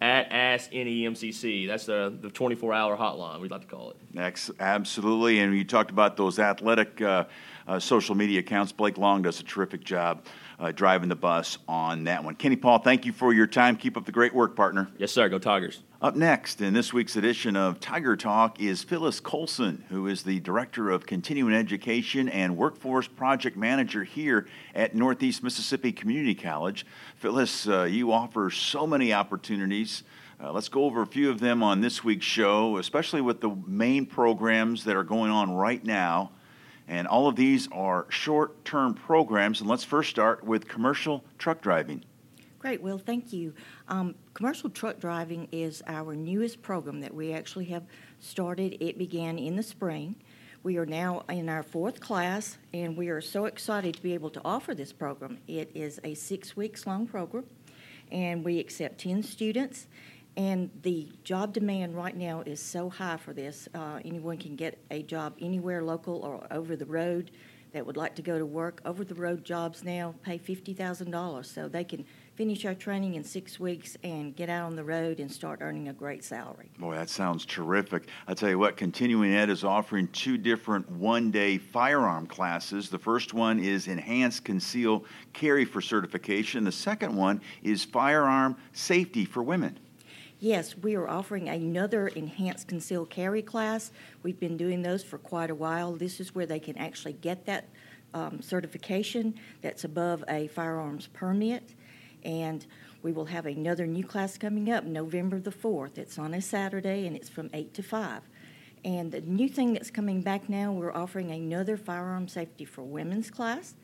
at 0.00 0.30
Ask 0.30 0.70
NEMCC. 0.70 1.66
That's 1.66 1.86
the, 1.86 2.16
the 2.20 2.30
24 2.30 2.72
hour 2.72 2.96
hotline, 2.96 3.40
we'd 3.40 3.50
like 3.50 3.62
to 3.62 3.66
call 3.66 3.90
it. 3.90 3.96
Absolutely. 4.60 5.40
And 5.40 5.56
you 5.56 5.64
talked 5.64 5.90
about 5.90 6.16
those 6.16 6.38
athletic 6.38 7.00
uh, 7.00 7.24
uh, 7.66 7.80
social 7.80 8.14
media 8.14 8.38
accounts. 8.38 8.70
Blake 8.70 8.98
Long 8.98 9.22
does 9.22 9.40
a 9.40 9.44
terrific 9.44 9.82
job 9.82 10.26
uh, 10.60 10.70
driving 10.70 11.08
the 11.08 11.16
bus 11.16 11.58
on 11.66 12.04
that 12.04 12.22
one. 12.22 12.36
Kenny 12.36 12.54
Paul, 12.54 12.78
thank 12.78 13.04
you 13.04 13.12
for 13.12 13.32
your 13.32 13.48
time. 13.48 13.76
Keep 13.76 13.96
up 13.96 14.04
the 14.04 14.12
great 14.12 14.32
work, 14.32 14.54
partner. 14.54 14.88
Yes, 14.96 15.10
sir. 15.10 15.28
Go 15.28 15.40
Tigers. 15.40 15.82
Up 16.04 16.16
next 16.16 16.60
in 16.60 16.74
this 16.74 16.92
week's 16.92 17.16
edition 17.16 17.56
of 17.56 17.80
Tiger 17.80 18.14
Talk 18.14 18.60
is 18.60 18.82
Phyllis 18.82 19.20
Colson, 19.20 19.86
who 19.88 20.06
is 20.06 20.22
the 20.22 20.38
Director 20.40 20.90
of 20.90 21.06
Continuing 21.06 21.54
Education 21.54 22.28
and 22.28 22.58
Workforce 22.58 23.08
Project 23.08 23.56
Manager 23.56 24.04
here 24.04 24.46
at 24.74 24.94
Northeast 24.94 25.42
Mississippi 25.42 25.92
Community 25.92 26.34
College. 26.34 26.84
Phyllis, 27.16 27.66
uh, 27.66 27.84
you 27.84 28.12
offer 28.12 28.50
so 28.50 28.86
many 28.86 29.14
opportunities. 29.14 30.02
Uh, 30.38 30.52
let's 30.52 30.68
go 30.68 30.84
over 30.84 31.00
a 31.00 31.06
few 31.06 31.30
of 31.30 31.40
them 31.40 31.62
on 31.62 31.80
this 31.80 32.04
week's 32.04 32.26
show, 32.26 32.76
especially 32.76 33.22
with 33.22 33.40
the 33.40 33.56
main 33.66 34.04
programs 34.04 34.84
that 34.84 34.96
are 34.96 35.04
going 35.04 35.30
on 35.30 35.54
right 35.54 35.82
now 35.82 36.30
and 36.86 37.08
all 37.08 37.28
of 37.28 37.36
these 37.36 37.66
are 37.72 38.04
short 38.10 38.62
term 38.66 38.92
programs. 38.92 39.60
And 39.60 39.70
let's 39.70 39.84
first 39.84 40.10
start 40.10 40.44
with 40.44 40.68
commercial 40.68 41.24
truck 41.38 41.62
driving. 41.62 42.04
Great, 42.64 42.80
Well, 42.80 42.96
thank 42.96 43.30
you. 43.30 43.52
Um, 43.88 44.14
commercial 44.32 44.70
truck 44.70 44.98
driving 44.98 45.48
is 45.52 45.82
our 45.86 46.14
newest 46.14 46.62
program 46.62 47.00
that 47.02 47.12
we 47.12 47.34
actually 47.34 47.66
have 47.66 47.82
started. 48.20 48.78
It 48.80 48.96
began 48.96 49.38
in 49.38 49.54
the 49.54 49.62
spring. 49.62 50.16
We 50.62 50.78
are 50.78 50.86
now 50.86 51.24
in 51.28 51.50
our 51.50 51.62
fourth 51.62 52.00
class, 52.00 52.56
and 52.72 52.96
we 52.96 53.10
are 53.10 53.20
so 53.20 53.44
excited 53.44 53.96
to 53.96 54.02
be 54.02 54.14
able 54.14 54.30
to 54.30 54.40
offer 54.46 54.74
this 54.74 54.94
program. 54.94 55.36
It 55.46 55.72
is 55.74 56.00
a 56.04 56.14
six 56.14 56.56
weeks 56.56 56.86
long 56.86 57.06
program, 57.06 57.44
and 58.10 58.42
we 58.42 58.58
accept 58.60 58.98
10 58.98 59.22
students. 59.22 59.86
And 60.38 60.70
the 60.80 61.12
job 61.22 61.52
demand 61.52 61.94
right 61.94 62.16
now 62.16 62.44
is 62.46 62.62
so 62.62 62.88
high 62.88 63.18
for 63.18 63.34
this. 63.34 63.68
Uh, 63.74 63.98
anyone 64.06 64.38
can 64.38 64.56
get 64.56 64.78
a 64.90 65.02
job 65.02 65.34
anywhere 65.38 65.84
local 65.84 66.22
or 66.22 66.46
over 66.50 66.76
the 66.76 66.86
road 66.86 67.30
that 67.74 67.84
would 67.84 67.96
like 67.98 68.14
to 68.14 68.22
go 68.22 68.38
to 68.38 68.46
work. 68.46 68.80
Over 68.86 69.04
the 69.04 69.16
road 69.16 69.44
jobs 69.44 69.84
now 69.84 70.14
pay 70.22 70.38
$50,000, 70.38 71.44
so 71.44 71.68
they 71.68 71.84
can 71.84 72.06
finish 72.34 72.64
our 72.64 72.74
training 72.74 73.14
in 73.14 73.22
six 73.22 73.60
weeks 73.60 73.96
and 74.02 74.34
get 74.34 74.48
out 74.48 74.66
on 74.66 74.74
the 74.74 74.82
road 74.82 75.20
and 75.20 75.30
start 75.30 75.60
earning 75.62 75.88
a 75.88 75.92
great 75.92 76.24
salary. 76.24 76.70
Boy, 76.78 76.94
that 76.94 77.08
sounds 77.08 77.46
terrific. 77.46 78.08
I 78.26 78.34
tell 78.34 78.50
you 78.50 78.58
what, 78.58 78.76
Continuing 78.76 79.32
Ed 79.34 79.50
is 79.50 79.62
offering 79.62 80.08
two 80.08 80.36
different 80.36 80.90
one 80.90 81.30
day 81.30 81.58
firearm 81.58 82.26
classes. 82.26 82.88
The 82.88 82.98
first 82.98 83.34
one 83.34 83.60
is 83.60 83.86
Enhanced 83.86 84.44
Conceal 84.44 85.04
Carry 85.32 85.64
for 85.64 85.80
certification, 85.80 86.64
the 86.64 86.72
second 86.72 87.14
one 87.14 87.40
is 87.62 87.84
Firearm 87.84 88.56
Safety 88.72 89.24
for 89.24 89.42
Women. 89.42 89.78
Yes, 90.40 90.76
we 90.76 90.94
are 90.96 91.08
offering 91.08 91.48
another 91.48 92.08
enhanced 92.08 92.68
concealed 92.68 93.08
carry 93.08 93.40
class. 93.40 93.92
We've 94.22 94.38
been 94.38 94.56
doing 94.56 94.82
those 94.82 95.02
for 95.02 95.16
quite 95.18 95.50
a 95.50 95.54
while. 95.54 95.92
This 95.92 96.20
is 96.20 96.34
where 96.34 96.44
they 96.44 96.58
can 96.58 96.76
actually 96.76 97.14
get 97.14 97.46
that 97.46 97.68
um, 98.12 98.42
certification 98.42 99.34
that's 99.62 99.84
above 99.84 100.24
a 100.28 100.48
firearms 100.48 101.06
permit. 101.12 101.74
And 102.24 102.66
we 103.02 103.12
will 103.12 103.26
have 103.26 103.46
another 103.46 103.86
new 103.86 104.04
class 104.04 104.38
coming 104.38 104.70
up 104.70 104.84
November 104.84 105.38
the 105.38 105.50
4th. 105.50 105.98
It's 105.98 106.18
on 106.18 106.34
a 106.34 106.40
Saturday 106.40 107.06
and 107.06 107.14
it's 107.14 107.28
from 107.28 107.50
8 107.52 107.74
to 107.74 107.82
5. 107.82 108.22
And 108.84 109.12
the 109.12 109.20
new 109.22 109.48
thing 109.48 109.74
that's 109.74 109.90
coming 109.90 110.22
back 110.22 110.48
now, 110.48 110.72
we're 110.72 110.92
offering 110.92 111.30
another 111.30 111.76
firearm 111.76 112.28
safety 112.28 112.64
for 112.64 112.82
women's 112.82 113.30
class. 113.30 113.74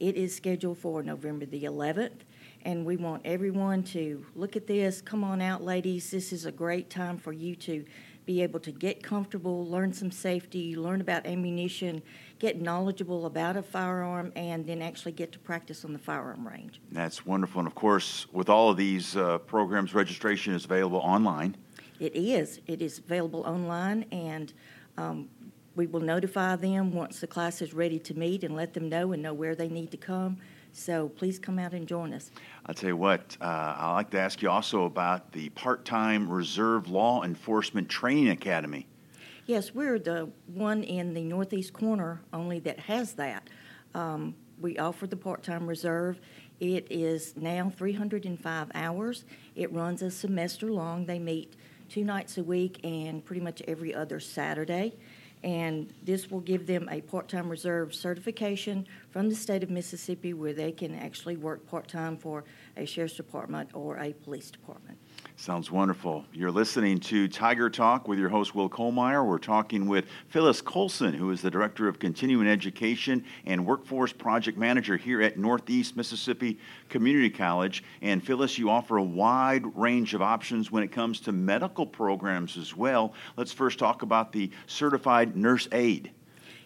It 0.00 0.16
is 0.16 0.34
scheduled 0.34 0.78
for 0.78 1.02
November 1.02 1.46
the 1.46 1.64
11th 1.64 2.20
and 2.62 2.84
we 2.84 2.96
want 2.96 3.22
everyone 3.24 3.82
to 3.82 4.24
look 4.34 4.56
at 4.56 4.66
this. 4.66 5.00
Come 5.00 5.24
on 5.24 5.40
out, 5.40 5.62
ladies. 5.62 6.10
This 6.10 6.32
is 6.32 6.44
a 6.44 6.52
great 6.52 6.90
time 6.90 7.16
for 7.16 7.32
you 7.32 7.54
to 7.56 7.84
be 8.26 8.42
able 8.42 8.60
to 8.60 8.72
get 8.72 9.02
comfortable, 9.02 9.66
learn 9.66 9.92
some 9.92 10.10
safety, 10.10 10.76
learn 10.76 11.00
about 11.00 11.24
ammunition, 11.24 12.02
get 12.38 12.60
knowledgeable 12.60 13.26
about 13.26 13.56
a 13.56 13.62
firearm, 13.62 14.32
and 14.36 14.66
then 14.66 14.80
actually 14.82 15.12
get 15.12 15.32
to 15.32 15.38
practice 15.38 15.84
on 15.84 15.92
the 15.92 15.98
firearm 15.98 16.46
range. 16.46 16.80
That's 16.92 17.26
wonderful. 17.26 17.60
And 17.60 17.66
of 17.66 17.74
course, 17.74 18.26
with 18.32 18.48
all 18.48 18.70
of 18.70 18.76
these 18.76 19.16
uh, 19.16 19.38
programs, 19.38 19.94
registration 19.94 20.54
is 20.54 20.64
available 20.64 20.98
online. 20.98 21.56
It 22.00 22.14
is. 22.14 22.60
It 22.66 22.80
is 22.80 22.98
available 22.98 23.40
online, 23.40 24.04
and 24.12 24.52
um, 24.96 25.28
we 25.74 25.86
will 25.86 26.00
notify 26.00 26.56
them 26.56 26.92
once 26.92 27.20
the 27.20 27.26
class 27.26 27.60
is 27.60 27.74
ready 27.74 27.98
to 28.00 28.14
meet 28.14 28.44
and 28.44 28.54
let 28.54 28.74
them 28.74 28.88
know 28.88 29.12
and 29.12 29.22
know 29.22 29.34
where 29.34 29.54
they 29.54 29.68
need 29.68 29.90
to 29.90 29.96
come. 29.96 30.38
So 30.72 31.08
please 31.08 31.38
come 31.38 31.58
out 31.58 31.72
and 31.72 31.88
join 31.88 32.12
us. 32.12 32.30
I'll 32.66 32.74
tell 32.74 32.90
you 32.90 32.96
what, 32.96 33.36
uh, 33.40 33.74
I'd 33.78 33.94
like 33.94 34.10
to 34.10 34.20
ask 34.20 34.42
you 34.42 34.50
also 34.50 34.84
about 34.84 35.32
the 35.32 35.48
part 35.50 35.84
time 35.84 36.28
Reserve 36.28 36.88
Law 36.88 37.24
Enforcement 37.24 37.88
Training 37.88 38.28
Academy. 38.28 38.86
Yes, 39.48 39.74
we're 39.74 39.98
the 39.98 40.28
one 40.52 40.84
in 40.84 41.14
the 41.14 41.22
northeast 41.22 41.72
corner 41.72 42.20
only 42.34 42.58
that 42.58 42.78
has 42.80 43.14
that. 43.14 43.48
Um, 43.94 44.34
we 44.60 44.76
offer 44.76 45.06
the 45.06 45.16
part 45.16 45.42
time 45.42 45.66
reserve. 45.66 46.20
It 46.60 46.86
is 46.90 47.34
now 47.34 47.72
305 47.74 48.70
hours. 48.74 49.24
It 49.56 49.72
runs 49.72 50.02
a 50.02 50.10
semester 50.10 50.70
long. 50.70 51.06
They 51.06 51.18
meet 51.18 51.54
two 51.88 52.04
nights 52.04 52.36
a 52.36 52.44
week 52.44 52.78
and 52.84 53.24
pretty 53.24 53.40
much 53.40 53.62
every 53.66 53.94
other 53.94 54.20
Saturday 54.20 54.92
and 55.42 55.92
this 56.02 56.30
will 56.30 56.40
give 56.40 56.66
them 56.66 56.88
a 56.90 57.00
part-time 57.00 57.48
reserve 57.48 57.94
certification 57.94 58.86
from 59.10 59.28
the 59.28 59.34
state 59.34 59.62
of 59.62 59.70
Mississippi 59.70 60.32
where 60.32 60.52
they 60.52 60.72
can 60.72 60.94
actually 60.94 61.36
work 61.36 61.66
part-time 61.66 62.16
for 62.16 62.44
a 62.76 62.84
sheriff's 62.84 63.14
department 63.14 63.70
or 63.72 63.98
a 63.98 64.12
police 64.12 64.50
department. 64.50 64.98
Sounds 65.40 65.70
wonderful. 65.70 66.24
You're 66.32 66.50
listening 66.50 66.98
to 66.98 67.28
Tiger 67.28 67.70
Talk 67.70 68.08
with 68.08 68.18
your 68.18 68.28
host, 68.28 68.56
Will 68.56 68.68
Kollmeyer. 68.68 69.24
We're 69.24 69.38
talking 69.38 69.86
with 69.86 70.06
Phyllis 70.26 70.60
Colson, 70.60 71.14
who 71.14 71.30
is 71.30 71.40
the 71.40 71.48
Director 71.50 71.86
of 71.86 72.00
Continuing 72.00 72.48
Education 72.48 73.24
and 73.46 73.64
Workforce 73.64 74.12
Project 74.12 74.58
Manager 74.58 74.96
here 74.96 75.22
at 75.22 75.38
Northeast 75.38 75.96
Mississippi 75.96 76.58
Community 76.88 77.30
College. 77.30 77.84
And 78.02 78.20
Phyllis, 78.20 78.58
you 78.58 78.68
offer 78.68 78.96
a 78.96 79.02
wide 79.02 79.62
range 79.76 80.12
of 80.12 80.22
options 80.22 80.72
when 80.72 80.82
it 80.82 80.90
comes 80.90 81.20
to 81.20 81.30
medical 81.30 81.86
programs 81.86 82.56
as 82.56 82.76
well. 82.76 83.14
Let's 83.36 83.52
first 83.52 83.78
talk 83.78 84.02
about 84.02 84.32
the 84.32 84.50
Certified 84.66 85.36
Nurse 85.36 85.68
Aide. 85.70 86.10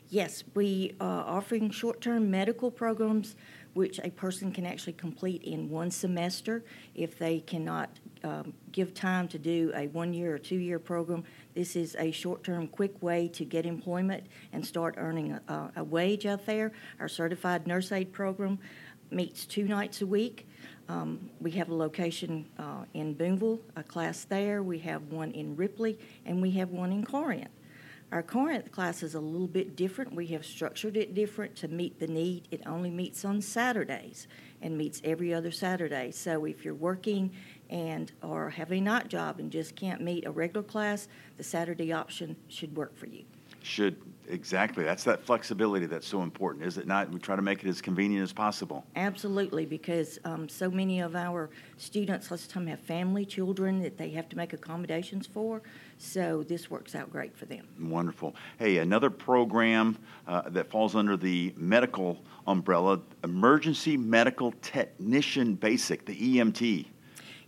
Yes, 0.08 0.44
we 0.54 0.94
are 0.98 1.24
offering 1.26 1.70
short-term 1.70 2.30
medical 2.30 2.70
programs 2.70 3.36
which 3.74 3.98
a 4.02 4.10
person 4.10 4.52
can 4.52 4.66
actually 4.66 4.92
complete 4.92 5.42
in 5.42 5.68
one 5.70 5.90
semester 5.90 6.62
if 6.94 7.18
they 7.18 7.40
cannot 7.40 7.88
um, 8.24 8.52
give 8.70 8.94
time 8.94 9.26
to 9.28 9.38
do 9.38 9.72
a 9.74 9.86
one-year 9.88 10.34
or 10.34 10.38
two-year 10.38 10.78
program. 10.78 11.24
This 11.54 11.76
is 11.76 11.96
a 11.98 12.10
short-term, 12.10 12.68
quick 12.68 13.02
way 13.02 13.28
to 13.28 13.44
get 13.44 13.66
employment 13.66 14.24
and 14.52 14.64
start 14.64 14.94
earning 14.98 15.32
a, 15.32 15.72
a 15.76 15.84
wage 15.84 16.26
out 16.26 16.46
there. 16.46 16.72
Our 17.00 17.08
certified 17.08 17.66
nurse 17.66 17.92
aid 17.92 18.12
program 18.12 18.58
meets 19.10 19.44
two 19.46 19.64
nights 19.64 20.02
a 20.02 20.06
week. 20.06 20.48
Um, 20.88 21.30
we 21.40 21.52
have 21.52 21.68
a 21.68 21.74
location 21.74 22.46
uh, 22.58 22.84
in 22.94 23.14
Boonville, 23.14 23.60
a 23.76 23.82
class 23.82 24.24
there. 24.24 24.62
We 24.62 24.78
have 24.80 25.02
one 25.04 25.30
in 25.32 25.56
Ripley, 25.56 25.98
and 26.26 26.42
we 26.42 26.50
have 26.52 26.70
one 26.70 26.92
in 26.92 27.04
Corinth. 27.04 27.48
Our 28.12 28.22
Corinth 28.22 28.70
class 28.70 29.02
is 29.02 29.14
a 29.14 29.20
little 29.20 29.46
bit 29.46 29.74
different. 29.74 30.14
We 30.14 30.26
have 30.28 30.44
structured 30.44 30.98
it 30.98 31.14
different 31.14 31.56
to 31.56 31.68
meet 31.68 31.98
the 31.98 32.06
need. 32.06 32.46
It 32.50 32.60
only 32.66 32.90
meets 32.90 33.24
on 33.24 33.40
Saturdays 33.40 34.28
and 34.60 34.76
meets 34.76 35.00
every 35.02 35.32
other 35.32 35.50
Saturday. 35.50 36.10
So 36.10 36.44
if 36.44 36.62
you're 36.62 36.74
working 36.74 37.32
and 37.70 38.12
or 38.22 38.50
have 38.50 38.70
a 38.70 38.78
night 38.78 39.08
job 39.08 39.38
and 39.38 39.50
just 39.50 39.76
can't 39.76 40.02
meet 40.02 40.26
a 40.26 40.30
regular 40.30 40.62
class, 40.62 41.08
the 41.38 41.42
Saturday 41.42 41.90
option 41.90 42.36
should 42.48 42.76
work 42.76 42.94
for 42.94 43.06
you. 43.06 43.24
Should 43.62 43.96
exactly. 44.28 44.84
That's 44.84 45.04
that 45.04 45.24
flexibility 45.24 45.86
that's 45.86 46.06
so 46.06 46.22
important, 46.22 46.66
is 46.66 46.78
it 46.78 46.86
not? 46.86 47.10
We 47.10 47.18
try 47.18 47.36
to 47.36 47.42
make 47.42 47.64
it 47.64 47.68
as 47.68 47.80
convenient 47.80 48.24
as 48.24 48.32
possible. 48.32 48.84
Absolutely, 48.96 49.66
because 49.66 50.18
um, 50.24 50.48
so 50.48 50.70
many 50.70 51.00
of 51.00 51.14
our 51.14 51.48
students, 51.76 52.30
let's 52.30 52.46
time, 52.46 52.66
have 52.66 52.80
family, 52.80 53.24
children 53.24 53.80
that 53.82 53.96
they 53.96 54.10
have 54.10 54.28
to 54.30 54.36
make 54.36 54.52
accommodations 54.52 55.26
for. 55.26 55.62
So 56.02 56.42
this 56.42 56.68
works 56.68 56.96
out 56.96 57.10
great 57.10 57.36
for 57.36 57.46
them. 57.46 57.68
Wonderful. 57.80 58.34
Hey, 58.58 58.78
another 58.78 59.08
program 59.08 59.96
uh, 60.26 60.42
that 60.50 60.68
falls 60.68 60.96
under 60.96 61.16
the 61.16 61.54
medical 61.56 62.18
umbrella, 62.48 63.00
Emergency 63.22 63.96
Medical 63.96 64.52
Technician 64.62 65.54
Basic, 65.54 66.04
the 66.04 66.38
EMT. 66.38 66.86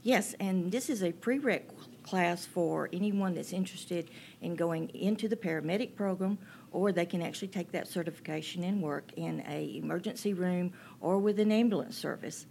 Yes, 0.03 0.37
and 0.39 0.71
this 0.71 0.89
is 0.89 1.03
a 1.03 1.11
prereq 1.11 1.63
class 2.05 2.47
for 2.47 2.89
anyone 2.93 3.35
that's 3.35 3.53
interested 3.53 4.11
in 4.41 4.55
going 4.55 4.89
into 4.91 5.27
the 5.27 5.37
paramedic 5.37 5.97
program, 5.97 6.39
or 6.71 6.93
they 6.93 7.07
can 7.07 7.23
actually 7.23 7.49
take 7.49 7.73
that 7.73 7.89
certification 7.89 8.63
and 8.63 8.81
work 8.81 9.11
in 9.17 9.43
a 9.49 9.77
emergency 9.77 10.33
room 10.33 10.73
or 11.01 11.19
with 11.19 11.41
an 11.41 11.51
ambulance 11.51 11.97
service. 11.97 12.47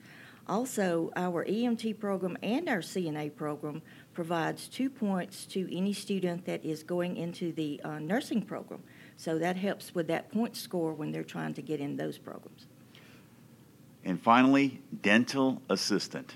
Also, 0.47 1.09
our 1.15 1.45
EMT 1.45 1.97
program 1.99 2.37
and 2.43 2.67
our 2.67 2.79
CNA 2.79 3.33
program 3.33 3.81
provides 4.13 4.67
two 4.67 4.89
points 4.89 5.45
to 5.47 5.75
any 5.75 5.93
student 5.93 6.45
that 6.45 6.63
is 6.63 6.83
going 6.83 7.17
into 7.17 7.51
the 7.51 7.81
uh, 7.83 7.99
nursing 7.99 8.41
program. 8.41 8.83
So 9.17 9.37
that 9.39 9.57
helps 9.57 9.95
with 9.95 10.07
that 10.07 10.31
point 10.31 10.55
score 10.55 10.93
when 10.93 11.11
they're 11.11 11.23
trying 11.23 11.53
to 11.55 11.61
get 11.61 11.79
in 11.79 11.97
those 11.97 12.17
programs. 12.17 12.67
And 14.05 14.21
finally, 14.21 14.81
dental 15.01 15.61
assistant. 15.69 16.35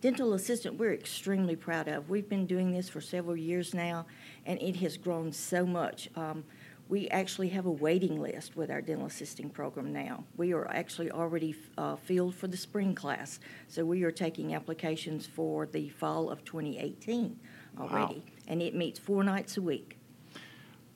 Dental 0.00 0.32
assistant, 0.34 0.78
we're 0.78 0.94
extremely 0.94 1.56
proud 1.56 1.88
of. 1.88 2.08
We've 2.08 2.28
been 2.28 2.46
doing 2.46 2.72
this 2.72 2.88
for 2.88 3.00
several 3.00 3.36
years 3.36 3.74
now, 3.74 4.06
and 4.46 4.60
it 4.62 4.76
has 4.76 4.96
grown 4.96 5.32
so 5.32 5.66
much. 5.66 6.08
Um, 6.14 6.44
we 6.88 7.08
actually 7.08 7.50
have 7.50 7.66
a 7.66 7.70
waiting 7.70 8.20
list 8.20 8.56
with 8.56 8.70
our 8.70 8.80
dental 8.80 9.06
assisting 9.06 9.50
program 9.50 9.92
now. 9.92 10.24
We 10.36 10.54
are 10.54 10.68
actually 10.70 11.10
already 11.10 11.54
uh, 11.76 11.96
filled 11.96 12.34
for 12.34 12.46
the 12.46 12.56
spring 12.56 12.94
class, 12.94 13.40
so 13.68 13.84
we 13.84 14.02
are 14.04 14.10
taking 14.10 14.54
applications 14.54 15.26
for 15.26 15.66
the 15.66 15.90
fall 15.90 16.30
of 16.30 16.44
2018 16.44 17.38
already, 17.78 18.14
wow. 18.14 18.22
and 18.48 18.62
it 18.62 18.74
meets 18.74 18.98
four 18.98 19.22
nights 19.22 19.56
a 19.58 19.62
week. 19.62 19.98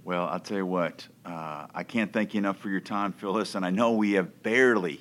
Well, 0.05 0.26
I'll 0.26 0.40
tell 0.40 0.57
you 0.57 0.66
what, 0.66 1.07
uh, 1.24 1.66
I 1.72 1.85
can't 1.85 2.12
thank 2.12 2.35
you 2.35 2.38
enough 2.38 2.59
for 2.59 2.70
your 2.70 2.81
time, 2.81 3.12
Phyllis, 3.12 3.55
and 3.55 3.64
I 3.64 3.70
know 3.70 3.92
we 3.92 4.12
have 4.12 4.42
barely 4.42 5.00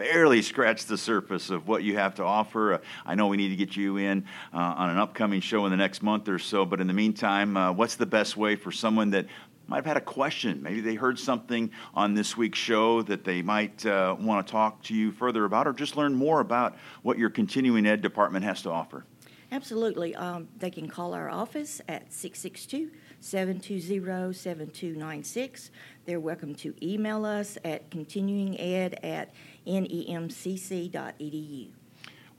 barely 0.00 0.40
scratched 0.40 0.88
the 0.88 0.96
surface 0.96 1.50
of 1.50 1.68
what 1.68 1.82
you 1.82 1.94
have 1.94 2.14
to 2.14 2.24
offer. 2.24 2.72
Uh, 2.72 2.78
I 3.04 3.14
know 3.14 3.26
we 3.26 3.36
need 3.36 3.50
to 3.50 3.56
get 3.56 3.76
you 3.76 3.98
in 3.98 4.24
uh, 4.50 4.56
on 4.56 4.88
an 4.88 4.96
upcoming 4.96 5.42
show 5.42 5.66
in 5.66 5.70
the 5.70 5.76
next 5.76 6.02
month 6.02 6.26
or 6.26 6.38
so, 6.38 6.64
but 6.64 6.80
in 6.80 6.86
the 6.86 6.94
meantime, 6.94 7.54
uh, 7.54 7.70
what's 7.70 7.96
the 7.96 8.06
best 8.06 8.34
way 8.34 8.56
for 8.56 8.72
someone 8.72 9.10
that 9.10 9.26
might 9.70 9.76
have 9.76 9.86
had 9.86 9.96
a 9.96 10.02
question. 10.02 10.60
Maybe 10.62 10.80
they 10.80 10.96
heard 10.96 11.16
something 11.18 11.70
on 11.94 12.14
this 12.14 12.36
week's 12.36 12.58
show 12.58 13.02
that 13.02 13.22
they 13.22 13.40
might 13.40 13.86
uh, 13.86 14.16
want 14.18 14.44
to 14.44 14.50
talk 14.50 14.82
to 14.84 14.94
you 14.94 15.12
further 15.12 15.44
about, 15.44 15.68
or 15.68 15.72
just 15.72 15.96
learn 15.96 16.14
more 16.14 16.40
about 16.40 16.76
what 17.02 17.16
your 17.18 17.30
continuing 17.30 17.86
ed 17.86 18.02
department 18.02 18.44
has 18.44 18.62
to 18.62 18.70
offer. 18.70 19.04
Absolutely. 19.52 20.14
Um, 20.16 20.48
they 20.58 20.70
can 20.70 20.88
call 20.88 21.14
our 21.14 21.30
office 21.30 21.80
at 21.88 22.12
662 22.12 22.90
720 23.20 24.32
7296. 24.32 25.70
They're 26.04 26.20
welcome 26.20 26.54
to 26.56 26.74
email 26.82 27.24
us 27.24 27.56
at 27.64 27.90
continuinged 27.90 28.94
at 29.04 29.32
nemcc.edu. 29.66 30.90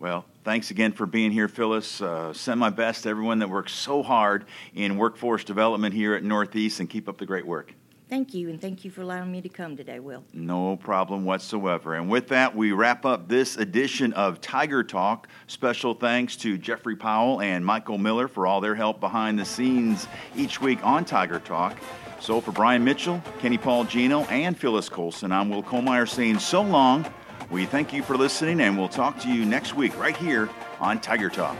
Well, 0.01 0.25
thanks 0.43 0.71
again 0.71 0.93
for 0.93 1.05
being 1.05 1.29
here, 1.29 1.47
Phyllis. 1.47 2.01
Uh, 2.01 2.33
send 2.33 2.59
my 2.59 2.71
best 2.71 3.03
to 3.03 3.09
everyone 3.09 3.37
that 3.37 3.49
works 3.51 3.71
so 3.71 4.01
hard 4.01 4.45
in 4.73 4.97
workforce 4.97 5.43
development 5.43 5.93
here 5.93 6.15
at 6.15 6.23
Northeast 6.23 6.79
and 6.79 6.89
keep 6.89 7.07
up 7.07 7.19
the 7.19 7.25
great 7.27 7.45
work. 7.45 7.75
Thank 8.09 8.33
you, 8.33 8.49
and 8.49 8.59
thank 8.59 8.83
you 8.83 8.89
for 8.89 9.01
allowing 9.01 9.31
me 9.31 9.41
to 9.41 9.47
come 9.47 9.77
today, 9.77 9.99
Will. 9.99 10.23
No 10.33 10.75
problem 10.75 11.23
whatsoever. 11.23 11.93
And 11.93 12.09
with 12.09 12.29
that, 12.29 12.55
we 12.55 12.71
wrap 12.71 13.05
up 13.05 13.27
this 13.27 13.57
edition 13.57 14.11
of 14.13 14.41
Tiger 14.41 14.83
Talk. 14.83 15.27
Special 15.45 15.93
thanks 15.93 16.35
to 16.37 16.57
Jeffrey 16.57 16.95
Powell 16.95 17.39
and 17.39 17.63
Michael 17.63 17.99
Miller 17.99 18.27
for 18.27 18.47
all 18.47 18.59
their 18.59 18.73
help 18.73 18.99
behind 18.99 19.37
the 19.37 19.45
scenes 19.45 20.07
each 20.35 20.59
week 20.59 20.83
on 20.83 21.05
Tiger 21.05 21.39
Talk. 21.39 21.77
So 22.19 22.41
for 22.41 22.51
Bryan 22.51 22.83
Mitchell, 22.83 23.21
Kenny 23.39 23.59
Paul 23.59 23.83
Geno, 23.83 24.21
and 24.23 24.57
Phyllis 24.57 24.89
Colson, 24.89 25.31
I'm 25.31 25.51
Will 25.51 25.61
Kollmeyer 25.61 26.09
saying 26.09 26.39
so 26.39 26.63
long 26.63 27.05
we 27.51 27.65
thank 27.65 27.91
you 27.91 28.01
for 28.01 28.17
listening, 28.17 28.61
and 28.61 28.77
we'll 28.77 28.87
talk 28.87 29.19
to 29.19 29.31
you 29.31 29.45
next 29.45 29.75
week 29.75 29.97
right 29.99 30.15
here 30.15 30.49
on 30.79 30.99
Tiger 30.99 31.29
Talk. 31.29 31.57